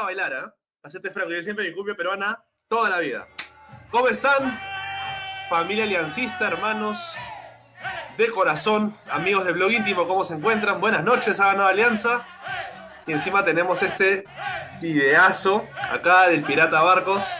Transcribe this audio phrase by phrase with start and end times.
[0.00, 0.54] se ha puesto a bailar, ¿ah?
[0.82, 3.26] Hacete franco, yo siempre mi cumbia peruana toda la vida.
[3.90, 4.58] ¿Cómo están?
[5.48, 7.16] Familia aliancista, hermanos
[8.16, 10.80] de corazón, amigos de Blog Íntimo, ¿cómo se encuentran?
[10.80, 12.26] Buenas noches a la nueva alianza.
[13.06, 14.24] Y encima tenemos este
[14.80, 17.32] videazo acá del Pirata Barcos.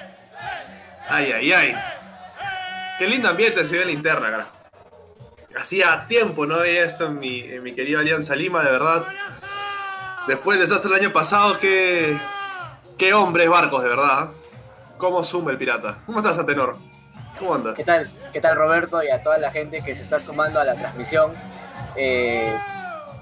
[1.09, 1.76] Ay, ay, ay.
[2.99, 4.50] Qué lindo ambiente se ve en la interna, carajo.
[5.56, 9.06] Hacía tiempo no veía esto en mi, en mi querida Alianza Lima, de verdad.
[10.26, 12.16] Después del desastre del año pasado, qué,
[13.00, 14.28] qué hombres barcos, de verdad.
[14.99, 15.97] ¿Cómo suma el pirata?
[16.05, 16.77] ¿Cómo estás, Atenor?
[17.38, 17.75] ¿Cómo andas?
[17.75, 18.11] ¿Qué tal?
[18.31, 21.33] ¿Qué tal Roberto y a toda la gente que se está sumando a la transmisión?
[21.97, 22.55] Eh,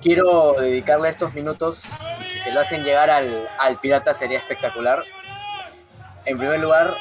[0.03, 1.85] quiero dedicarle estos minutos,
[2.33, 5.05] si se lo hacen llegar al, al pirata sería espectacular.
[6.25, 6.97] En primer lugar,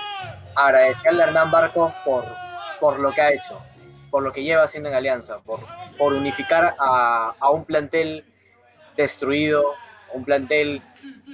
[0.55, 2.25] agradecerle a Hernán Barcos por,
[2.79, 3.59] por lo que ha hecho,
[4.11, 5.61] por lo que lleva haciendo en Alianza, por,
[5.97, 8.23] por unificar a, a un plantel
[8.95, 9.73] destruido,
[10.13, 10.83] un plantel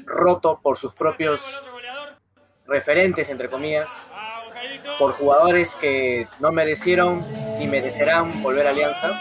[0.05, 1.61] roto por sus propios
[2.65, 4.11] referentes, entre comillas,
[4.99, 7.23] por jugadores que no merecieron
[7.59, 9.19] ni merecerán volver a Alianza.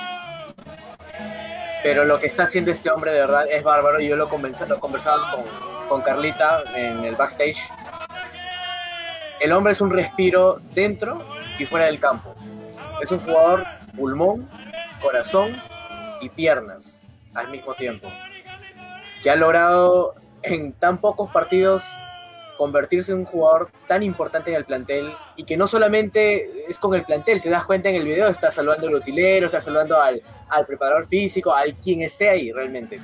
[1.83, 4.29] Pero lo que está haciendo este hombre de verdad es bárbaro y yo lo he
[4.29, 5.43] conversado, con,
[5.89, 7.59] con Carlita en el backstage.
[9.41, 11.21] El hombre es un respiro dentro
[11.59, 12.35] y fuera del campo.
[13.03, 13.65] Es un jugador
[13.97, 14.49] pulmón,
[15.01, 15.61] corazón
[16.21, 18.09] y piernas al mismo tiempo.
[19.21, 21.85] Que ha logrado en tan pocos partidos
[22.59, 26.95] convertirse en un jugador tan importante en el plantel y que no solamente es con
[26.95, 30.23] el plantel, te das cuenta en el video, está saludando al utilero, está saludando al,
[30.49, 33.01] al preparador físico, al quien esté ahí realmente.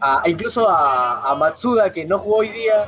[0.00, 2.86] A- incluso a, Matsuda, que no jugó hoy día,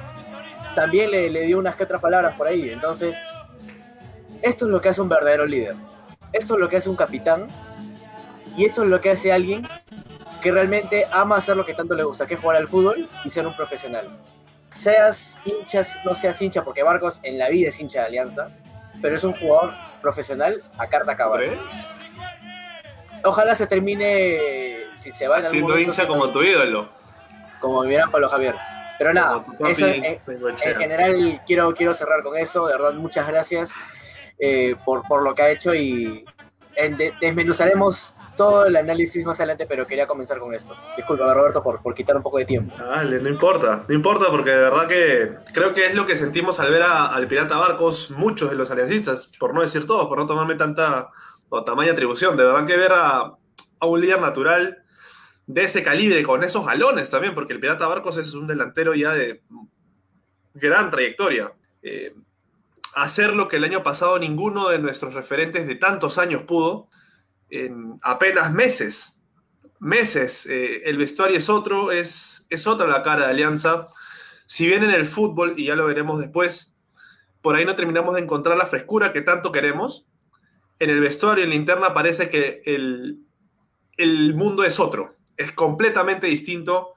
[0.74, 2.68] también le, le dio unas que otras palabras por ahí.
[2.68, 3.16] Entonces,
[4.42, 5.74] esto es lo que hace un verdadero líder.
[6.32, 7.46] Esto es lo que hace un capitán.
[8.56, 9.66] Y esto es lo que hace alguien
[10.46, 13.30] que realmente ama hacer lo que tanto le gusta, que es jugar al fútbol y
[13.32, 14.06] ser un profesional.
[14.72, 18.48] Seas hinchas, no seas hincha, porque Marcos en la vida es hincha de Alianza,
[19.02, 21.58] pero es un jugador profesional a carta cabal.
[23.24, 26.90] Ojalá se termine, si se va en algún Siendo momento, hincha como tu ídolo.
[27.60, 28.54] como vieran Pablo Javier.
[28.98, 30.20] Pero nada, eso en,
[30.76, 32.66] general quiero, quiero cerrar con eso.
[32.68, 33.72] De verdad, muchas gracias
[34.38, 36.24] eh, por, por lo que ha hecho y
[36.76, 40.76] en- de- desmenuzaremos todo el análisis más adelante, pero quería comenzar con esto.
[40.96, 42.74] Disculpa, Roberto, por, por quitar un poco de tiempo.
[42.76, 46.60] Dale, no importa, no importa porque de verdad que creo que es lo que sentimos
[46.60, 50.26] al ver al Pirata Barcos, muchos de los aliancistas, por no decir todos, por no
[50.26, 51.08] tomarme tanta
[51.48, 53.36] o tamaña atribución, de verdad que ver a,
[53.80, 54.82] a un líder natural
[55.46, 59.12] de ese calibre, con esos galones también, porque el Pirata Barcos es un delantero ya
[59.12, 59.42] de
[60.54, 61.52] gran trayectoria.
[61.82, 62.14] Eh,
[62.94, 66.88] hacer lo que el año pasado ninguno de nuestros referentes de tantos años pudo,
[67.50, 69.16] en apenas meses
[69.78, 70.46] meses.
[70.46, 73.86] eh, el vestuario es otro, es, es otra la cara de Alianza.
[74.46, 76.76] Si bien en el fútbol, y ya lo veremos después,
[77.42, 80.06] por ahí no terminamos de encontrar la frescura que tanto queremos,
[80.78, 83.20] en el vestuario, en la interna, parece que el,
[83.96, 85.16] el mundo es otro.
[85.36, 86.94] Es completamente distinto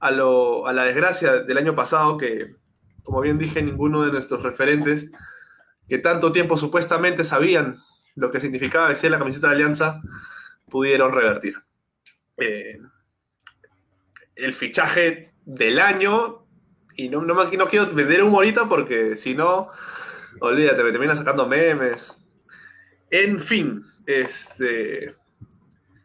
[0.00, 2.56] a, lo, a la desgracia del año pasado, que,
[3.02, 5.10] como bien dije, ninguno de nuestros referentes,
[5.88, 7.78] que tanto tiempo supuestamente sabían
[8.14, 10.02] lo que significaba vestir la camiseta de Alianza,
[10.70, 11.56] pudieron revertir.
[12.36, 12.78] Eh,
[14.36, 16.46] el fichaje del año.
[16.96, 19.68] Y no, no, no quiero vender un ahorita porque si no,
[20.40, 22.16] olvídate, me termina sacando memes.
[23.10, 25.14] En fin, este.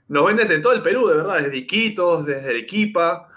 [0.08, 3.30] Nos ven desde todo el Perú, de verdad, desde Iquitos, desde Arequipa.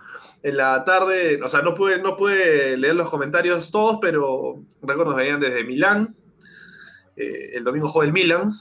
[0.43, 5.06] En la tarde, o sea, no pude, no pude leer los comentarios todos, pero recuerdo
[5.06, 6.14] nos veían desde Milán.
[7.20, 8.52] Eh, el domingo juega el Milan.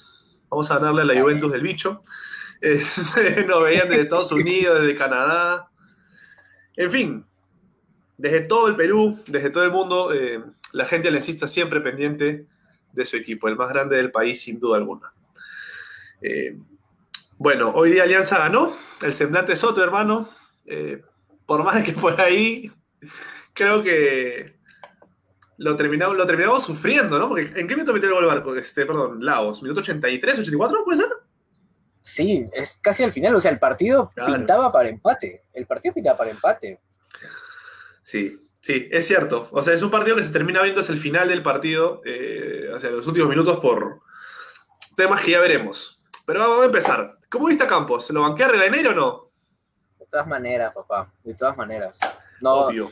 [0.50, 2.04] Vamos a ganarle a la Juventus del bicho.
[2.62, 5.70] Este, nos veían desde Estados Unidos, desde Canadá.
[6.76, 7.26] En fin,
[8.18, 12.48] desde todo el Perú, desde todo el mundo, eh, la gente aliancista siempre pendiente
[12.92, 15.14] de su equipo, el más grande del país, sin duda alguna.
[16.22, 16.58] Eh,
[17.38, 20.28] bueno, hoy día Alianza ganó, el semblante es otro, hermano.
[20.66, 21.02] Eh,
[21.46, 22.70] por más que por ahí,
[23.54, 24.59] creo que
[25.60, 27.28] lo terminamos, lo terminamos sufriendo, ¿no?
[27.30, 28.56] Porque ¿en qué minuto metió el gol Barco?
[28.56, 31.10] Este, perdón, Laos, ¿minuto 83, 84, puede ser?
[32.02, 34.34] Sí, es casi al final, o sea, el partido Claro.
[34.34, 35.44] pintaba para empate.
[35.54, 36.80] El partido pintaba para empate.
[38.02, 39.50] Sí, sí, es cierto.
[39.52, 42.72] O sea, es un partido que se termina viendo hacia el final del partido, eh,
[42.74, 44.00] hacia los últimos minutos, por
[44.96, 46.02] temas que ya veremos.
[46.26, 47.14] Pero vamos a empezar.
[47.30, 48.10] ¿Cómo viste a Campos?
[48.12, 49.28] ¿Lo banquea Regainero o no?
[50.00, 52.00] De todas maneras, papá, de todas maneras.
[52.42, 52.90] No, Obvio.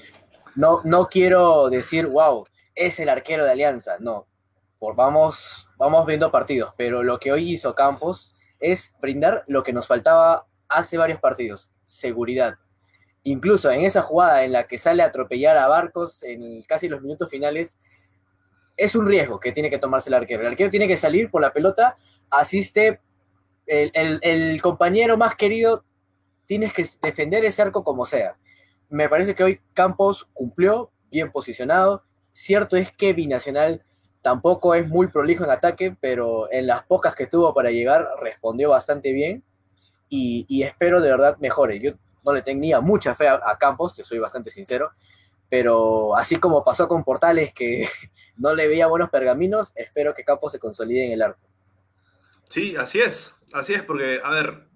[0.55, 2.45] no, no quiero decir, wow,
[2.77, 3.97] es el arquero de Alianza.
[3.99, 4.27] No,
[4.79, 9.73] por, vamos, vamos viendo partidos, pero lo que hoy hizo Campos es brindar lo que
[9.73, 12.55] nos faltaba hace varios partidos, seguridad.
[13.23, 17.01] Incluso en esa jugada en la que sale a atropellar a Barcos en casi los
[17.01, 17.77] minutos finales,
[18.75, 20.41] es un riesgo que tiene que tomarse el arquero.
[20.41, 21.95] El arquero tiene que salir por la pelota,
[22.29, 23.01] asiste
[23.65, 25.83] el, el- el compañero más querido,
[26.45, 28.37] tienes que defender ese arco como sea.
[28.89, 32.03] Me parece que hoy Campos cumplió, bien posicionado.
[32.37, 33.83] Cierto es que Binacional
[34.21, 38.69] tampoco es muy prolijo en ataque, pero en las pocas que tuvo para llegar respondió
[38.69, 39.43] bastante bien
[40.07, 41.79] y, espero de verdad mejore.
[41.79, 44.91] Yo no le tenía mucha fe a, Campos, te soy bastante sincero,
[45.49, 47.89] pero así como pasó con Portales que
[48.37, 51.47] no le veía buenos pergaminos, espero que Campos se consolide en el arco.
[52.49, 53.33] Sí, así es.
[53.51, 54.67] Así es, porque, a ver,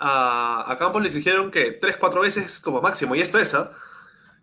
[0.00, 3.70] a, a Campos le exigieron que tres, cuatro veces como máximo, y esto es, ¿ah?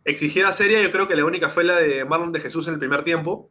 [0.05, 2.79] Exigida seria, yo creo que la única fue la de Marlon de Jesús en el
[2.79, 3.49] primer tiempo,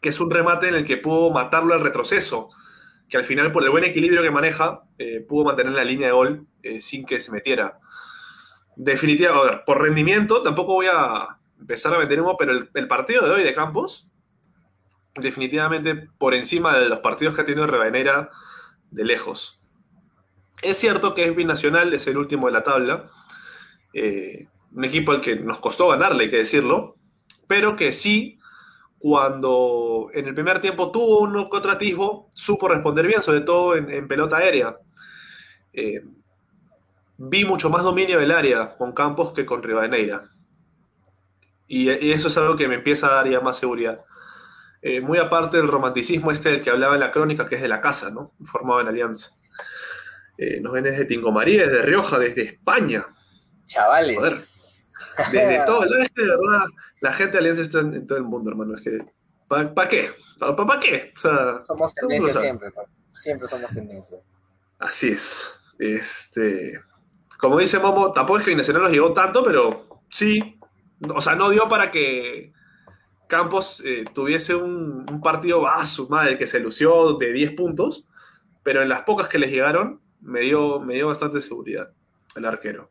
[0.00, 2.50] que es un remate en el que pudo matarlo al retroceso,
[3.08, 6.12] que al final, por el buen equilibrio que maneja, eh, pudo mantener la línea de
[6.12, 7.78] gol eh, sin que se metiera.
[8.76, 13.24] Definitivamente, a ver, por rendimiento, tampoco voy a empezar a meter humo, pero el, partido
[13.24, 14.08] de hoy de Campos,
[15.14, 18.30] definitivamente por encima de los partidos que ha tenido Rebanera
[18.90, 19.60] de lejos.
[20.62, 23.06] Es cierto que es binacional, es el último de la tabla,
[23.94, 26.96] eh, un equipo al que nos costó ganarle, hay que decirlo,
[27.46, 28.38] pero que sí,
[28.98, 34.08] cuando en el primer tiempo tuvo otro atisbo, supo responder bien, sobre todo en, en
[34.08, 34.76] pelota aérea.
[35.72, 36.02] Eh,
[37.18, 40.24] vi mucho más dominio del área con Campos que con Rivadeneira.
[41.68, 44.04] Y, eso es algo que me empieza a dar ya más seguridad.
[44.82, 47.68] Eh, muy aparte del romanticismo este del que hablaba en la crónica, que es de
[47.68, 48.32] la casa, ¿no?
[48.44, 49.30] Formado en Alianza.
[50.38, 53.06] Eh, nos ven desde Tingomaría, desde Rioja, desde España,
[53.66, 54.16] Chavales.
[54.16, 54.32] Joder.
[55.32, 55.84] desde todo.
[55.84, 56.66] La, es que de verdad,
[57.00, 58.74] la gente de Alianza está en, en todo el mundo, hermano.
[58.74, 59.04] Es que,
[59.48, 60.10] ¿para qué?
[60.38, 61.12] ¿Para qué?
[61.14, 62.82] O sea, Somos tendencia siempre, pa.
[63.12, 64.18] siempre somos tendencia.
[64.78, 65.58] Así es.
[65.78, 66.80] Este,
[67.38, 70.58] como dice Momo, tampoco es que Binacional nos llegó tanto, pero sí.
[71.14, 72.52] O sea, no dio para que
[73.28, 78.06] Campos eh, tuviese un, un partido a su madre que se lució de 10 puntos,
[78.62, 81.92] pero en las pocas que les llegaron me dio, me dio bastante seguridad
[82.34, 82.90] el arquero.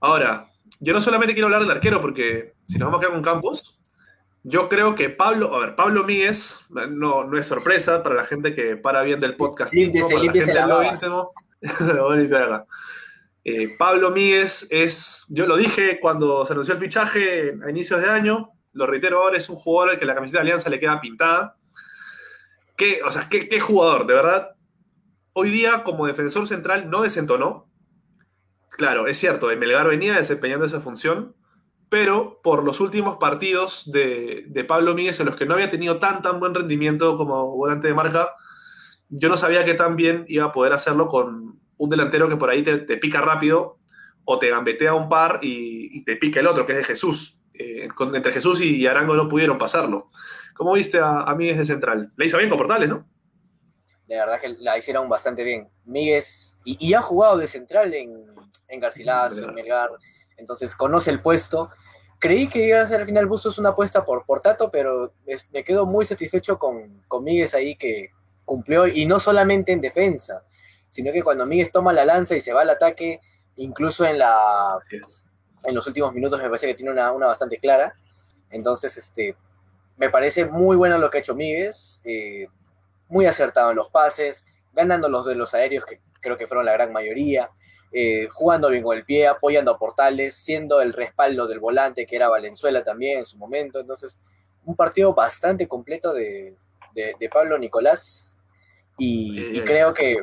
[0.00, 0.46] Ahora,
[0.80, 3.78] yo no solamente quiero hablar del arquero, porque si nos vamos a quedar con Campos,
[4.42, 8.54] yo creo que Pablo, a ver, Pablo Míguez, no, no es sorpresa para la gente
[8.54, 9.74] que para viendo el podcast.
[9.74, 10.86] Límpiese, para límpiese gente la baba.
[10.86, 11.30] íntimo.
[13.44, 18.10] Eh, Pablo Míguez es, yo lo dije cuando se anunció el fichaje a inicios de
[18.10, 21.00] año, lo reitero ahora, es un jugador al que la camiseta de Alianza le queda
[21.00, 21.56] pintada.
[22.76, 24.50] ¿Qué, o sea, qué, qué jugador, de verdad.
[25.32, 27.67] Hoy día, como defensor central, no desentonó.
[28.78, 31.34] Claro, es cierto, Melgar venía desempeñando esa función,
[31.88, 36.22] pero por los últimos partidos de, Pablo Míguez en los que no había tenido tan
[36.22, 38.36] tan buen rendimiento como volante de marca,
[39.08, 42.50] yo no sabía que tan bien iba a poder hacerlo con un delantero que por
[42.50, 43.80] ahí te, pica rápido
[44.24, 47.36] o te gambetea un par y, te pica el otro, que es de Jesús.
[47.54, 50.06] Eh, entre Jesús y Arango no pudieron pasarlo.
[50.54, 52.12] ¿Cómo viste a, a Míguez de central?
[52.16, 53.08] Le hizo bien con Portales, ¿no?
[54.06, 55.68] De verdad que la hicieron bastante bien.
[55.84, 58.37] Míguez, y, y ha jugado de central en,
[58.68, 59.90] en Garcilaso, en Melgar,
[60.36, 61.70] entonces conoce el puesto.
[62.18, 65.48] Creí que iba a ser al final Bustos una apuesta por, por Tato, pero es-
[65.52, 68.10] me quedo muy satisfecho con, con Míguez ahí que
[68.44, 70.42] cumplió, y no solamente en defensa,
[70.88, 73.20] sino que cuando Míguez toma la lanza y se va al ataque,
[73.60, 74.78] Incluso en, la,
[75.64, 77.94] en los últimos minutos me parece que tiene una, una bastante clara.
[78.50, 79.36] Entonces, este,
[79.96, 82.48] me parece muy bueno lo que ha hecho Míguez, eh,
[83.08, 86.72] muy acertado en los pases, ganando los de los aéreos, que creo que fueron la
[86.72, 87.50] gran mayoría,
[87.92, 92.16] eh, jugando bien con el pie, apoyando a Portales, siendo el respaldo del volante, que
[92.16, 93.80] era Valenzuela también en su momento.
[93.80, 94.18] Entonces,
[94.64, 96.54] un partido bastante completo de,
[96.94, 98.36] de- de Pablo Nicolás.
[98.98, 100.16] Y, creo que,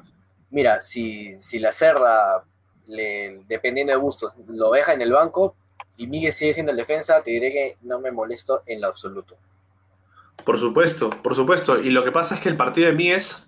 [0.50, 2.44] mira, si, si la Cerda,
[2.88, 5.56] le- dependiendo de gustos, lo deja en el banco
[5.98, 9.38] y Miguel sigue siendo el defensa, te diré que no me molesto en lo absoluto.
[10.44, 11.80] Por supuesto, por supuesto.
[11.80, 13.48] Y lo que pasa es que el partido de Mies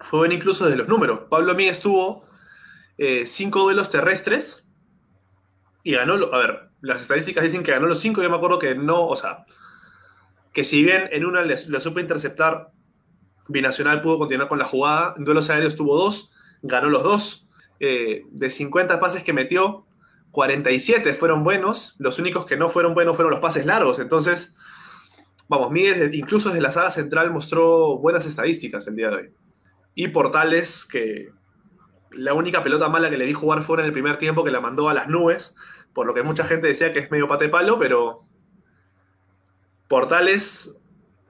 [0.00, 1.20] fue incluso de los números.
[1.30, 2.24] Pablo Mies tuvo
[3.04, 4.64] eh, cinco duelos terrestres
[5.82, 8.76] y ganó, a ver, las estadísticas dicen que ganó los cinco, yo me acuerdo que
[8.76, 9.44] no, o sea,
[10.52, 12.70] que si bien en una le, supo interceptar,
[13.48, 16.30] Binacional pudo continuar con la jugada, en duelos aéreos tuvo dos,
[16.62, 17.48] ganó los dos,
[17.80, 19.84] Eh, de 50 pases que metió,
[20.30, 24.54] 47 fueron buenos, los únicos que no fueron buenos fueron los pases largos, entonces,
[25.48, 29.30] vamos, Miguel incluso desde la saga central mostró buenas estadísticas el día de hoy.
[29.96, 31.32] Y Portales, que
[32.14, 34.60] la única pelota mala que le vi jugar fuera en el primer tiempo, que la
[34.60, 35.54] mandó a las nubes,
[35.92, 38.18] por lo que mucha gente decía que es medio pate palo, pero
[39.88, 40.76] Portales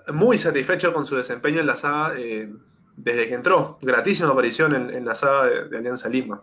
[0.08, 2.52] muy satisfecho con su desempeño en la saga eh,
[2.96, 3.78] desde que entró.
[3.82, 6.42] Gratísima aparición en, la saga de, de Alianza Lima.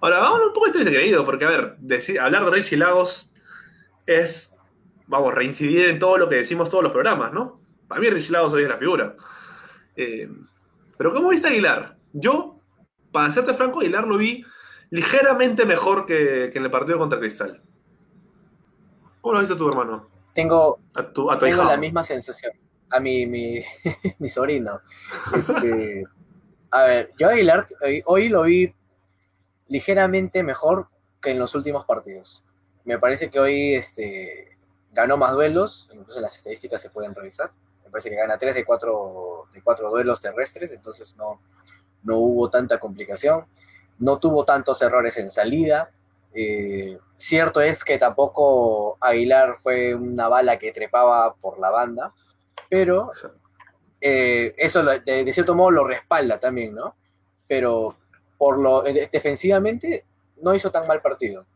[0.00, 3.32] Ahora, vamos un poco triste creído, porque, a ver, deci- hablar de Richie Lagos
[4.06, 4.56] es,
[5.06, 7.60] vamos, reincidir en todo lo que decimos todos los programas, ¿no?
[7.88, 9.16] Para mí Richie Lagos hoy es la figura.
[9.96, 10.28] Eh,
[10.98, 11.96] pero ¿cómo viste Aguilar?
[12.12, 12.53] Yo,
[13.14, 14.44] para serte franco, Aguilar lo vi
[14.90, 17.62] ligeramente mejor que, que en el partido contra Cristal.
[19.20, 20.10] ¿Cómo lo viste tu hermano?
[20.34, 22.54] Tengo, A tu, a tu tengo la misma sensación.
[22.90, 23.62] A mi, mi,
[24.18, 24.80] mi sobrino.
[25.32, 26.04] Este,
[26.72, 28.74] a ver, yo Aguilar hoy, hoy lo vi
[29.68, 30.88] ligeramente mejor
[31.22, 32.44] que en los últimos partidos.
[32.82, 34.58] Me parece que hoy este,
[34.90, 37.52] ganó más duelos, incluso las estadísticas se pueden revisar.
[37.84, 41.40] Me parece que gana 3 de 4 de cuatro duelos terrestres, entonces no,
[42.04, 43.44] no hubo tanta complicación.
[43.98, 45.90] No tuvo tantos errores en salida.
[46.32, 52.12] Eh, cierto es que tampoco Aguilar fue una bala que trepaba por la banda,
[52.68, 53.10] pero
[54.00, 56.96] eh, eso de, de cierto modo lo respalda también, ¿no?
[57.46, 57.96] Pero
[58.36, 60.04] por lo eh, defensivamente
[60.42, 61.46] no hizo tan mal partido.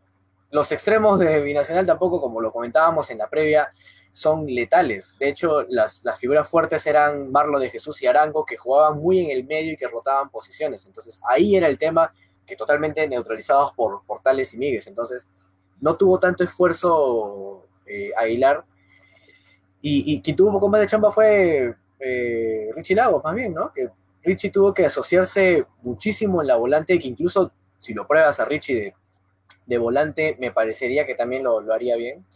[0.51, 3.71] Los extremos de Binacional tampoco, como lo comentábamos en la previa,
[4.19, 5.17] son letales.
[5.19, 9.21] De hecho, las, las figuras fuertes eran Marlo de Jesús y Arango, que jugaban muy
[9.21, 10.85] en el medio y que rotaban posiciones.
[10.87, 12.13] Entonces, ahí era el tema
[12.45, 14.87] que totalmente neutralizados por Portales y Míguez.
[14.87, 15.27] Entonces,
[15.81, 18.65] no tuvo tanto esfuerzo eh, Aguilar.
[19.81, 23.55] Y, y quien tuvo un poco más de chamba fue eh, Richie Lagos, más bien,
[23.55, 23.73] ¿no?
[23.73, 23.89] Que
[24.25, 28.75] Richie tuvo que asociarse muchísimo en la volante, que incluso si lo pruebas a Richie
[28.75, 28.95] de,
[29.67, 32.27] de volante, me parecería que también lo, lo haría bien.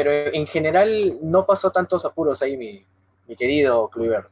[0.00, 2.84] Pero en general no pasó tantos apuros ahí, mi,
[3.26, 4.30] mi querido Kluivert.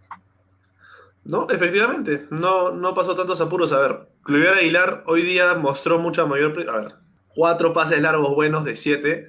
[1.25, 3.73] No, efectivamente, no, no pasó tantos apuros.
[3.73, 6.55] A ver, Cluiver Aguilar hoy día mostró mucha mayor.
[6.71, 6.95] A ver,
[7.35, 9.27] cuatro pases largos buenos de siete.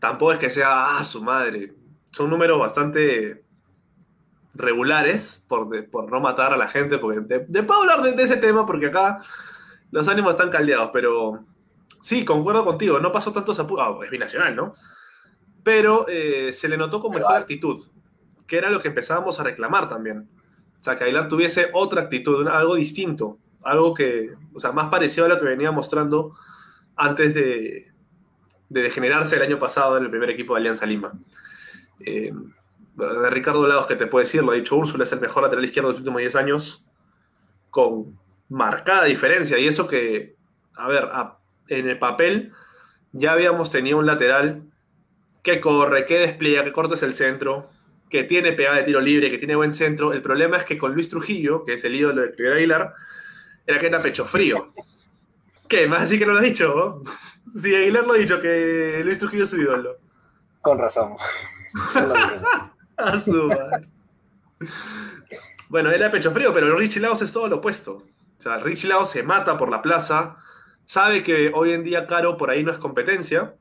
[0.00, 1.72] Tampoco es que sea, ah, su madre.
[2.10, 3.42] Son números bastante
[4.52, 6.98] regulares, por, de- por no matar a la gente.
[6.98, 9.18] Porque de- después puedo hablar de, de ese tema, porque acá
[9.92, 10.90] los ánimos están caldeados.
[10.92, 11.40] Pero
[12.02, 13.86] sí, concuerdo contigo, no pasó tantos apuros.
[13.88, 14.74] Ah, es binacional, ¿no?
[15.62, 17.86] Pero eh, se le notó con mejor actitud,
[18.46, 20.28] que era lo que empezábamos a reclamar también.
[20.80, 25.26] O sea, que Aguilar tuviese otra actitud, algo distinto, algo que, o sea, más parecido
[25.26, 26.34] a lo que venía mostrando
[26.96, 27.88] antes de,
[28.70, 31.12] de degenerarse el año pasado en el primer equipo de Alianza Lima.
[32.00, 32.32] Eh,
[32.94, 35.64] de Ricardo Lagos, que te puede decir, lo ha dicho Úrsula, es el mejor lateral
[35.64, 36.84] izquierdo de los últimos 10 años,
[37.70, 39.58] con marcada diferencia.
[39.58, 40.36] Y eso que,
[40.74, 41.38] a ver, a-
[41.68, 42.52] en el papel
[43.12, 44.62] ya habíamos tenido un lateral
[45.42, 47.68] que corre, que despliega, que corta hacia el centro,
[48.08, 50.12] que tiene pegada de tiro libre, que tiene buen centro.
[50.12, 52.94] El problema es que con Luis Trujillo, que es el ídolo de Cliver Aguilar,
[53.66, 54.68] era que era pecho frío.
[55.68, 55.86] ¿Qué?
[55.86, 57.02] ¿Más así que no lo has dicho?
[57.04, 57.60] ¿no?
[57.60, 59.96] Sí, Aguilar lo ha dicho, que Luis Trujillo es su ídolo.
[60.60, 61.12] Con razón.
[62.96, 63.88] A su madre.
[65.68, 67.92] Bueno, era pecho frío, pero Richie Laos es todo lo opuesto.
[67.92, 70.36] O sea, Richie Laos se mata por la plaza,
[70.84, 73.54] sabe que hoy en día Caro por ahí no es competencia,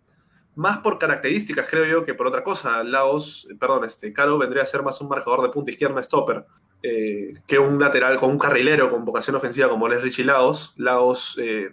[0.59, 2.83] más por características, creo yo, que por otra cosa.
[2.83, 6.45] Laos, perdón, este, Caro vendría a ser más un marcador de punta izquierda stopper
[6.83, 10.73] eh, que un lateral con un carrilero con vocación ofensiva como es Richie Laos.
[10.75, 11.71] Laos eh,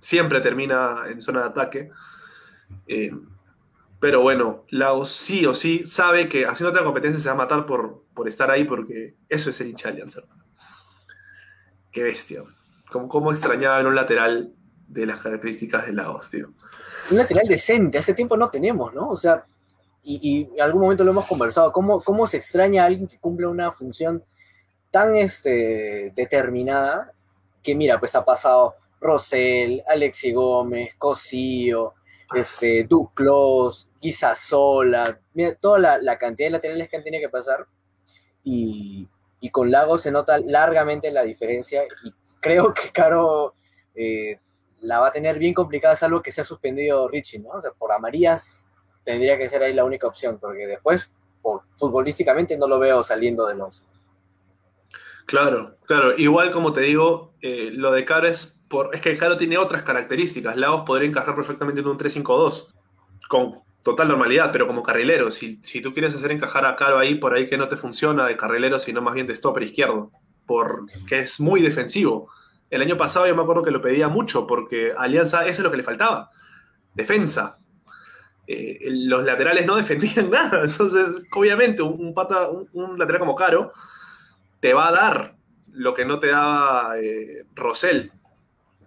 [0.00, 1.90] siempre termina en zona de ataque.
[2.86, 3.14] Eh,
[4.00, 7.66] pero bueno, Laos sí o sí sabe que haciendo otra competencia se va a matar
[7.66, 10.42] por, por estar ahí porque eso es el hincha de Alianza, hermano.
[11.92, 12.44] Qué bestia.
[12.90, 14.54] ¿Cómo, cómo extrañaba en un lateral
[14.88, 16.50] de las características de Lagos, tío.
[17.10, 19.08] Un lateral decente, hace tiempo no tenemos, ¿no?
[19.08, 19.44] O sea,
[20.02, 23.46] y, en algún momento lo hemos conversado, ¿cómo, cómo se extraña a alguien que cumple
[23.46, 24.24] una función
[24.90, 27.12] tan este, determinada
[27.62, 31.94] que mira, pues ha pasado Rosell, Alexi Gómez, Cosío,
[32.34, 37.66] este, Duclos, Guisasola, mira, toda la, la, cantidad de laterales que han tenido que pasar.
[38.44, 39.08] Y,
[39.40, 41.82] y, con Lago se nota largamente la diferencia.
[42.04, 43.54] Y creo que Caro
[43.96, 44.38] eh,
[44.80, 47.50] la va a tener bien complicada, salvo que se ha suspendido Richie, ¿no?
[47.50, 48.66] O sea, por amarillas
[49.04, 53.46] tendría que ser ahí la única opción, porque después, por, futbolísticamente, no lo veo saliendo
[53.46, 53.84] del 11.
[55.26, 56.16] Claro, claro.
[56.16, 58.94] Igual como te digo, eh, lo de Caro es por.
[58.94, 60.56] Es que Caro tiene otras características.
[60.56, 62.68] Lagos podría encajar perfectamente en un 3-5-2.
[63.28, 65.30] Con total normalidad, pero como carrilero.
[65.32, 68.24] Si, si, tú quieres hacer encajar a Caro ahí, por ahí que no te funciona
[68.24, 70.12] de carrilero, sino más bien de stopper izquierdo.
[70.46, 72.30] Porque es muy defensivo.
[72.70, 75.70] El año pasado yo me acuerdo que lo pedía mucho, porque Alianza, eso es lo
[75.70, 76.30] que le faltaba.
[76.94, 77.58] Defensa.
[78.46, 80.64] Eh, los laterales no defendían nada.
[80.64, 83.72] Entonces, obviamente, un, pata, un lateral como Caro
[84.60, 85.36] te va a dar
[85.72, 88.10] lo que no te daba eh, Rosell,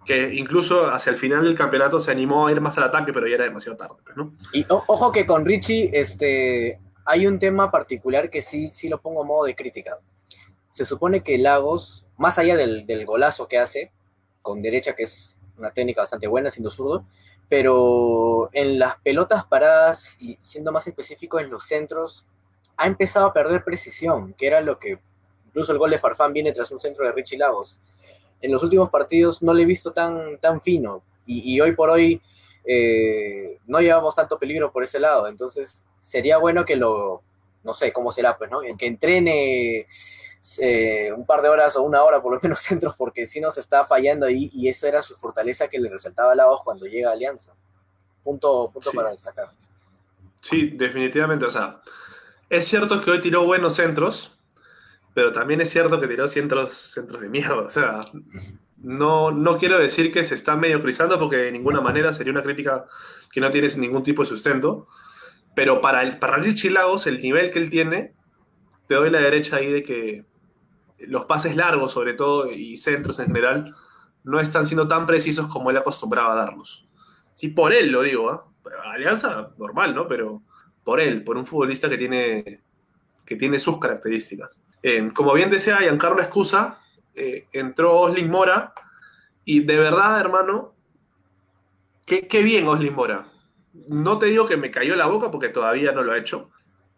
[0.04, 3.28] que incluso hacia el final del campeonato se animó a ir más al ataque, pero
[3.28, 3.94] ya era demasiado tarde.
[4.04, 4.16] Pues,
[4.52, 9.22] y ojo que con Richie este, hay un tema particular que sí, sí lo pongo
[9.22, 9.98] a modo de crítica.
[10.80, 13.92] Se supone que Lagos, más allá del, del golazo que hace,
[14.40, 17.04] con derecha, que es una técnica bastante buena, siendo zurdo,
[17.50, 22.26] pero en las pelotas paradas y siendo más específico en los centros,
[22.78, 25.00] ha empezado a perder precisión, que era lo que
[25.48, 27.78] Incluso el gol de Farfán viene tras un centro de Richie Lagos.
[28.40, 32.22] En los últimos partidos no le he visto tan, tan fino y, hoy por hoy
[32.64, 35.28] eh, no llevamos tanto peligro por ese lado.
[35.28, 37.22] Entonces sería bueno que lo,
[37.62, 38.60] no sé cómo será, pues, ¿no?
[38.78, 39.86] Que entrene
[40.60, 43.58] eh, un par de horas o una hora por lo menos centros porque si nos
[43.58, 47.10] está fallando ahí y eso era su fortaleza que le resaltaba a Lagos cuando llega
[47.10, 47.52] a Alianza.
[48.22, 49.50] Punto, punto para destacar.
[50.40, 51.44] Sí, definitivamente.
[51.46, 51.80] O sea,
[52.48, 54.38] es cierto que hoy tiró buenos centros,
[55.14, 57.62] pero también es cierto que tiró centros, centros de mierda.
[57.62, 58.00] O sea,
[58.78, 62.42] no, no quiero decir que se está medio frisando porque de ninguna manera sería una
[62.42, 62.86] crítica
[63.30, 64.86] que no tiene ningún tipo de sustento.
[65.54, 68.14] Pero para, el, para Richie Lagos, el nivel que él tiene,
[68.86, 70.24] te doy la derecha ahí de que
[71.06, 73.74] los pases largos, sobre todo, y centros en general,
[74.24, 76.86] no están siendo tan precisos como él acostumbraba a darlos.
[77.34, 78.38] Sí, por él lo digo, ¿eh?
[78.92, 80.06] Alianza, normal, ¿no?
[80.06, 80.42] Pero
[80.84, 82.62] por él, por un futbolista que tiene,
[83.24, 84.60] que tiene sus características.
[84.82, 86.78] Eh, como bien decía Giancarlo Escusa,
[87.14, 88.72] eh, entró Oslin Mora
[89.44, 90.74] y de verdad, hermano,
[92.06, 93.24] qué, bien Oslin Mora.
[93.88, 96.50] No te digo que me cayó la boca porque todavía no lo ha hecho,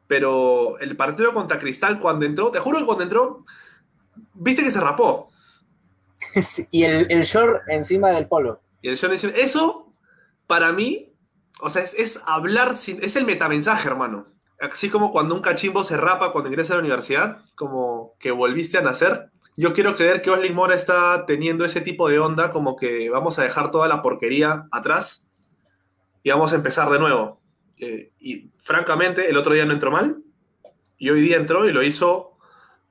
[0.06, 3.44] pero el partido contra Cristal cuando entró, te juro que cuando entró,
[4.34, 5.28] viste que se rapó.
[6.70, 8.60] y el, el, short encima del polo.
[8.80, 9.32] Y el short encima.
[9.36, 9.92] Eso,
[10.46, 11.12] para mí,
[11.60, 13.02] o sea, es, es hablar sin.
[13.02, 14.26] Es el metamensaje, hermano
[14.70, 18.78] así como cuando un cachimbo se rapa cuando ingresa a la universidad, como que volviste
[18.78, 19.30] a nacer.
[19.56, 23.38] Yo quiero creer que Oslin Mora está teniendo ese tipo de onda, como que vamos
[23.38, 25.28] a dejar toda la porquería atrás
[26.22, 27.40] y vamos a empezar de nuevo.
[27.76, 30.22] Eh, y francamente, el otro día no entró mal
[30.96, 32.38] y hoy día entró y lo hizo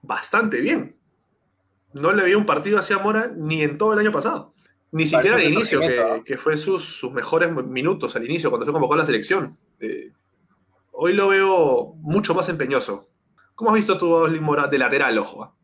[0.02, 0.98] bastante bien.
[1.94, 4.54] No le vi un partido hacia Mora ni en todo el año pasado.
[4.92, 5.80] Ni siquiera al inicio,
[6.26, 9.58] que, fue sus, sus, mejores minutos al inicio, cuando fue convocado a la selección.
[9.80, 10.12] Eh,
[11.04, 13.10] Hoy lo veo mucho más empeñoso.
[13.56, 15.44] ¿Cómo has visto tú a Mora de lateral, ojo?
[15.44, 15.56] Ah?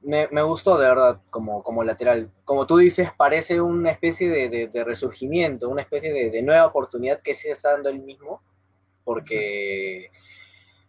[0.00, 2.30] Me, gustó de verdad como, como lateral.
[2.46, 7.50] Como tú dices, parece una especie de, resurgimiento, una especie de, nueva oportunidad que se
[7.50, 8.40] está dando él mismo.
[9.04, 10.10] Porque,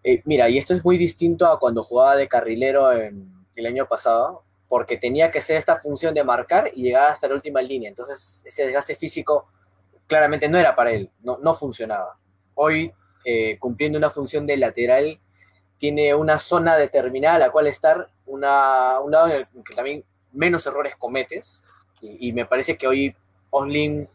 [0.04, 3.88] eh, mira, y esto es muy distinto a cuando jugaba de carrilero en, el año
[3.88, 7.90] pasado, porque tenía que hacer esta función de marcar y llegar hasta la última línea.
[7.90, 9.48] Entonces, ese desgaste físico
[10.08, 12.18] claramente no era para él, no, no funcionaba.
[12.56, 15.20] Hoy eh, cumpliendo una función de lateral,
[15.78, 20.04] tiene una zona determinada a la cual estar, una, un lado en el que también
[20.32, 21.66] menos errores cometes,
[22.02, 23.16] y, me parece que hoy
[23.52, 24.10] Oslin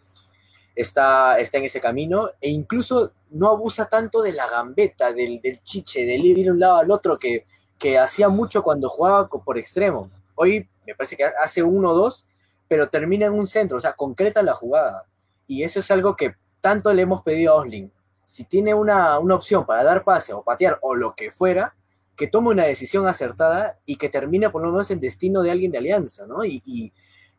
[0.74, 6.04] está, está en ese camino, e incluso no abusa tanto de la gambeta, del, chiche,
[6.04, 7.44] del ir de un lado al otro, que,
[7.78, 10.10] que hacía mucho cuando jugaba por extremo.
[10.34, 12.26] Hoy me parece que hace uno o dos,
[12.68, 15.06] pero termina en un centro, o sea, concreta la jugada.
[15.46, 17.92] Y eso es algo que tanto le hemos pedido a Oslin,
[18.24, 21.76] si tiene una, opción para dar pase o patear o lo que fuera,
[22.16, 25.70] que tome una decisión acertada y que termine por lo menos el destino de alguien
[25.70, 26.44] de Alianza, ¿no?
[26.44, 26.92] Y,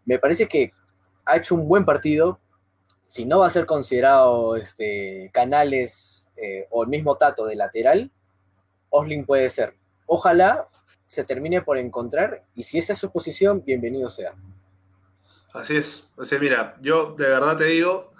[0.05, 0.71] me parece que
[1.25, 2.39] ha hecho un buen partido.
[3.05, 8.09] Si no va a ser considerado este, Canales eh, o el mismo Tato de lateral,
[8.89, 9.75] Oslin puede ser.
[10.07, 10.69] Ojalá
[11.05, 14.33] se termine por encontrar y si esa es su posición, bienvenido sea.
[15.53, 16.09] Así es.
[16.15, 18.13] O sea, mira, yo de verdad te digo,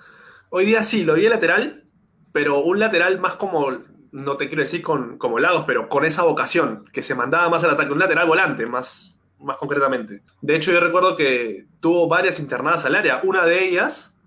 [0.50, 1.86] hoy día sí, lo vi de lateral,
[2.32, 3.72] pero un lateral más como,
[4.12, 7.64] no te quiero decir con, como Lagos, pero con esa vocación, que se mandaba más
[7.64, 10.24] al ataque, un lateral volante, más, más concretamente.
[10.42, 13.22] De hecho, yo recuerdo que tuvo varias internadas al área.
[13.24, 14.18] Una de ellas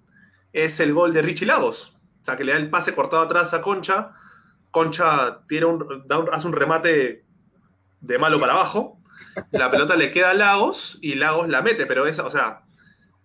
[0.52, 1.96] es el gol de Richie Lagos.
[2.22, 4.12] O sea, que le da el pase cortado atrás a Concha.
[4.70, 7.24] Concha tiene un, hace un remate
[8.00, 8.98] de malo para abajo.
[9.50, 12.62] La pelota le queda a Lagos y Lagos la mete, pero esa, o sea,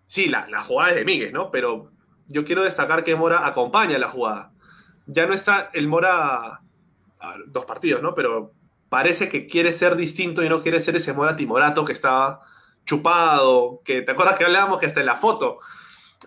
[0.05, 1.51] sí, la, la jugada es de Míguez, ¿no?
[1.51, 1.91] Pero
[2.27, 4.51] yo quiero destacar que Mora acompaña la jugada.
[5.07, 6.61] Ya no está el Mora
[7.19, 8.13] a dos partidos, ¿no?
[8.13, 8.53] Pero
[8.89, 12.39] parece que quiere ser distinto y no quiere ser ese Mora timorato que estaba
[12.85, 15.59] chupado, que te acuerdas que hablábamos que hasta en la foto,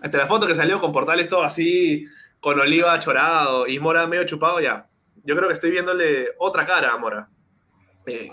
[0.01, 2.05] hasta en la foto que salió con portales todo así,
[2.39, 4.85] con Oliva chorado y Mora medio chupado ya.
[5.23, 7.29] Yo creo que estoy viéndole otra cara a Mora.
[8.09, 8.31] Eh,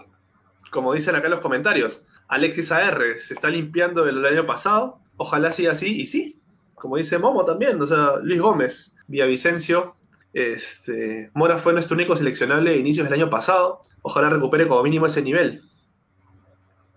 [0.71, 4.99] como dicen acá en los comentarios, Alexis AR se está limpiando del año pasado.
[5.17, 6.41] Ojalá siga así, y sí,
[6.75, 9.95] como dice Momo también, o sea, Luis Gómez, Villavicencio.
[10.33, 13.81] Este, Mora fue nuestro único seleccionable de inicios del año pasado.
[14.03, 15.63] Ojalá recupere como mínimo ese nivel.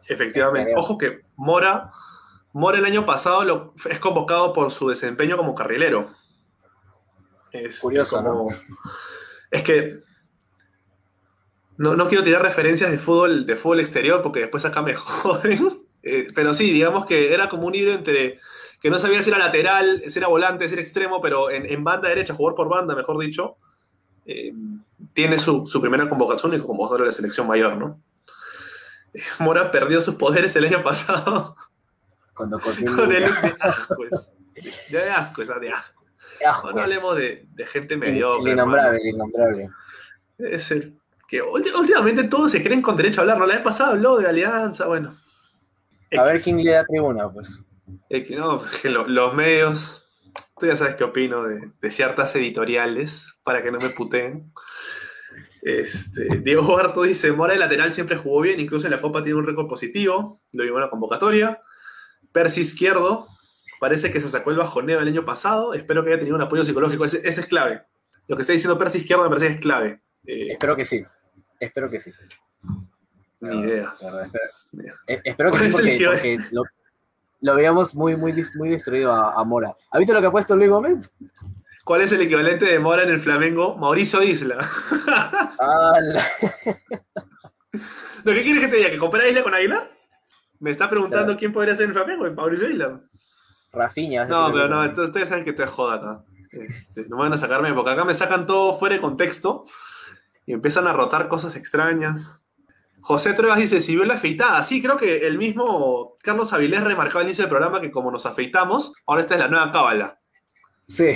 [0.07, 0.73] Efectivamente.
[0.75, 1.91] Ojo que Mora,
[2.51, 6.07] Mora el año pasado lo- es convocado por su desempeño como carrilero.
[7.51, 8.47] Este, Curioso, como-
[9.51, 9.99] Es que
[11.79, 15.81] no, no quiero tirar referencias de fútbol, de fútbol exterior porque después acá me joden.
[16.03, 18.39] Eh, pero sí, digamos que era como un híbrido entre
[18.81, 21.83] que no sabía si era lateral, si era volante, si era extremo, pero en, en
[21.83, 23.57] banda derecha, jugar por banda, mejor dicho,
[24.25, 24.53] eh,
[25.13, 27.99] tiene su, su primera convocación y como jugador de la selección mayor, ¿no?
[29.13, 31.55] Eh, Mora perdió sus poderes el año pasado
[32.33, 32.59] Cuando
[32.95, 33.25] con el de
[33.59, 34.05] asco.
[34.05, 34.33] es-
[34.91, 36.03] Ya de asco, esa de asco.
[36.45, 38.51] Asco, No hablemos de, de gente El, mediocre.
[38.51, 39.03] el innombrable, hermano.
[39.03, 39.69] el innombrable.
[40.37, 40.97] Es el
[41.29, 43.37] que últimamente todos se creen con derecho a hablar.
[43.37, 43.45] ¿no?
[43.45, 45.15] La vez pasada habló de Alianza, bueno.
[46.17, 47.61] A ver quién le da tribuna, pues.
[48.09, 50.03] X, no, los medios.
[50.59, 54.51] Tú ya sabes qué opino de, de ciertas editoriales, para que no me puteen.
[55.61, 59.37] Este, Diego Barto dice: Mora de lateral siempre jugó bien, incluso en la Copa tiene
[59.37, 60.41] un récord positivo.
[60.51, 61.61] Lo vimos en la convocatoria.
[62.31, 63.27] Percy Izquierdo,
[63.79, 65.75] parece que se sacó el bajoneo el año pasado.
[65.75, 67.05] Espero que haya tenido un apoyo psicológico.
[67.05, 67.83] Ese, ese es clave.
[68.27, 70.01] Lo que está diciendo Percy Izquierdo me parece que es clave.
[70.25, 71.03] Eh, Espero que sí.
[71.59, 72.11] Espero que sí.
[73.41, 73.93] ni idea.
[74.01, 76.63] Verdad, espero, eh, espero que ¿Cuál sí porque, lo,
[77.41, 79.75] lo veíamos muy, muy, muy destruido a, a Mora.
[79.91, 81.11] ¿Has visto lo que ha puesto Luis Gómez?
[81.85, 83.75] ¿Cuál es el equivalente de Mora en el Flamengo?
[83.77, 84.57] Mauricio Isla.
[85.57, 86.27] La-
[88.23, 88.89] ¿Lo que quieres que te diga?
[88.89, 89.89] ¿Que compara Isla con Águila?
[90.59, 91.39] Me está preguntando Claro.
[91.39, 92.99] quién podría ser en el Flamengo, Mauricio Isla.
[93.71, 94.21] Rafinha.
[94.23, 96.23] vas a No, pero no, entonces ustedes saben que te joda acá.
[96.51, 99.63] Este, no me van a sacarme, porque acá me sacan todo fuera de contexto
[100.49, 102.41] y empiezan a rotar cosas extrañas.
[103.01, 104.63] José Truebas dice, si vio la afeitada.
[104.63, 108.25] Sí, creo que el mismo Carlos Avilés remarcaba al inicio del programa que como nos
[108.25, 110.19] afeitamos, ahora esta es la nueva cábala.
[110.87, 111.13] Sí.